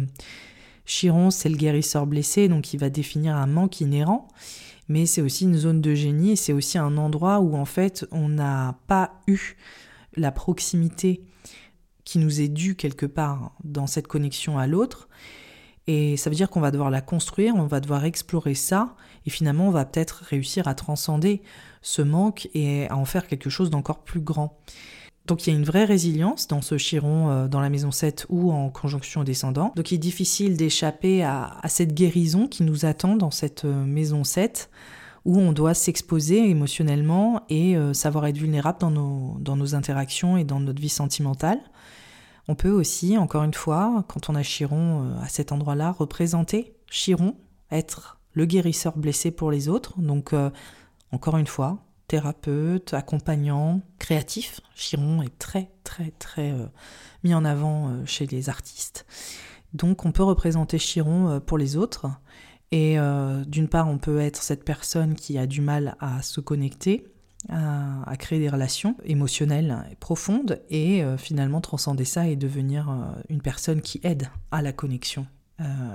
[0.87, 4.29] Chiron, c'est le guérisseur blessé, donc il va définir un manque inhérent
[4.91, 8.29] mais c'est aussi une zone de génie c'est aussi un endroit où en fait on
[8.29, 9.57] n'a pas eu
[10.17, 11.23] la proximité
[12.05, 15.09] qui nous est due quelque part dans cette connexion à l'autre.
[15.87, 19.31] Et ça veut dire qu'on va devoir la construire, on va devoir explorer ça, et
[19.31, 21.41] finalement on va peut-être réussir à transcender
[21.83, 24.59] ce manque et à en faire quelque chose d'encore plus grand.
[25.27, 28.27] Donc il y a une vraie résilience dans ce chiron euh, dans la maison 7
[28.31, 29.73] ou en conjonction descendant.
[29.77, 34.25] Donc il est difficile d'échapper à, cette guérison qui nous attend dans cette euh, maison
[34.25, 34.71] 7
[35.27, 40.37] où on doit s'exposer émotionnellement et euh, savoir être vulnérable dans nos, dans nos interactions
[40.37, 41.61] et dans notre vie sentimentale.
[42.49, 47.37] On peut aussi, encore une fois, quand on a Chiron à cet endroit-là, représenter Chiron,
[47.71, 50.01] être le guérisseur blessé pour les autres.
[50.01, 50.35] Donc,
[51.13, 51.79] encore une fois,
[52.11, 54.61] thérapeute, accompagnant, créatif.
[54.75, 56.67] Chiron est très très très euh,
[57.23, 59.07] mis en avant euh, chez les artistes.
[59.75, 62.09] Donc on peut représenter Chiron euh, pour les autres.
[62.73, 62.99] Et
[63.49, 67.05] d'une part, on peut être cette personne qui a du mal à se connecter,
[67.49, 72.89] à, créer des relations émotionnelles profondes, et finalement transcender ça et devenir
[73.29, 75.27] une personne qui aide à la connexion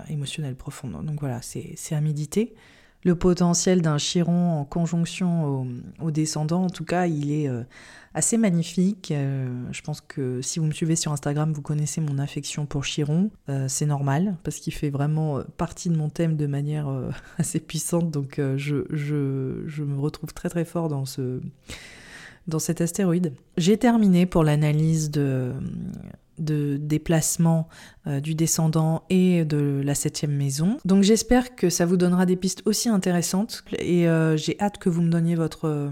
[0.09, 1.01] émotionnelle profonde.
[1.05, 2.53] Donc voilà, c'est à méditer
[3.05, 5.67] le potentiel d'un Chiron en conjonction
[6.01, 7.61] au, descendant, en tout cas, il est euh,
[8.15, 9.11] assez magnifique.
[9.11, 12.83] Euh, je pense que si vous me suivez sur Instagram, vous connaissez mon affection pour
[12.83, 13.29] Chiron.
[13.47, 16.87] Euh, c'est normal, parce qu'il fait vraiment partie de mon thème de manière
[17.37, 21.41] assez puissante, donc je, je, me retrouve très très fort dans ce
[22.47, 23.33] dans cet astéroïde.
[23.57, 25.53] J'ai terminé pour l'analyse de,
[26.39, 27.67] de déplacement
[28.07, 30.77] euh, du descendant et de la septième maison.
[30.85, 34.89] Donc j'espère que ça vous donnera des pistes aussi intéressantes et euh, j'ai hâte que
[34.89, 35.91] vous me donniez votre,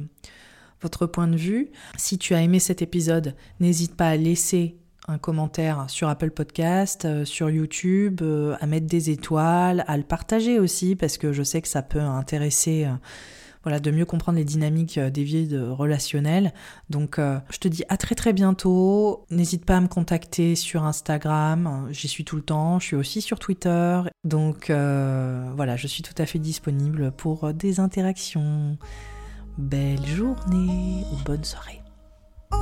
[0.82, 1.72] votre point de vue.
[1.98, 4.78] Si tu as aimé cet épisode, n'hésite pas à laisser
[5.08, 8.22] un commentaire sur Apple Podcast, euh, sur YouTube,
[8.60, 12.00] à mettre des étoiles, à le partager aussi parce que je sais que ça peut
[12.00, 12.88] intéresser
[13.64, 16.54] voilà, de mieux comprendre les dynamiques euh, des vies euh, relationnelles.
[16.90, 19.26] Donc, euh, je te dis à très très bientôt.
[19.32, 21.88] N'hésite pas à me contacter sur Instagram.
[21.92, 22.80] J'y suis tout le temps.
[22.80, 24.02] Je suis aussi sur Twitter.
[24.24, 28.78] Donc, voilà, je suis tout à fait disponible pour des interactions.
[29.58, 31.82] Belle journée ou bonne soirée.
[32.52, 32.58] Oh,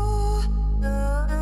[0.84, 1.41] oh, oh.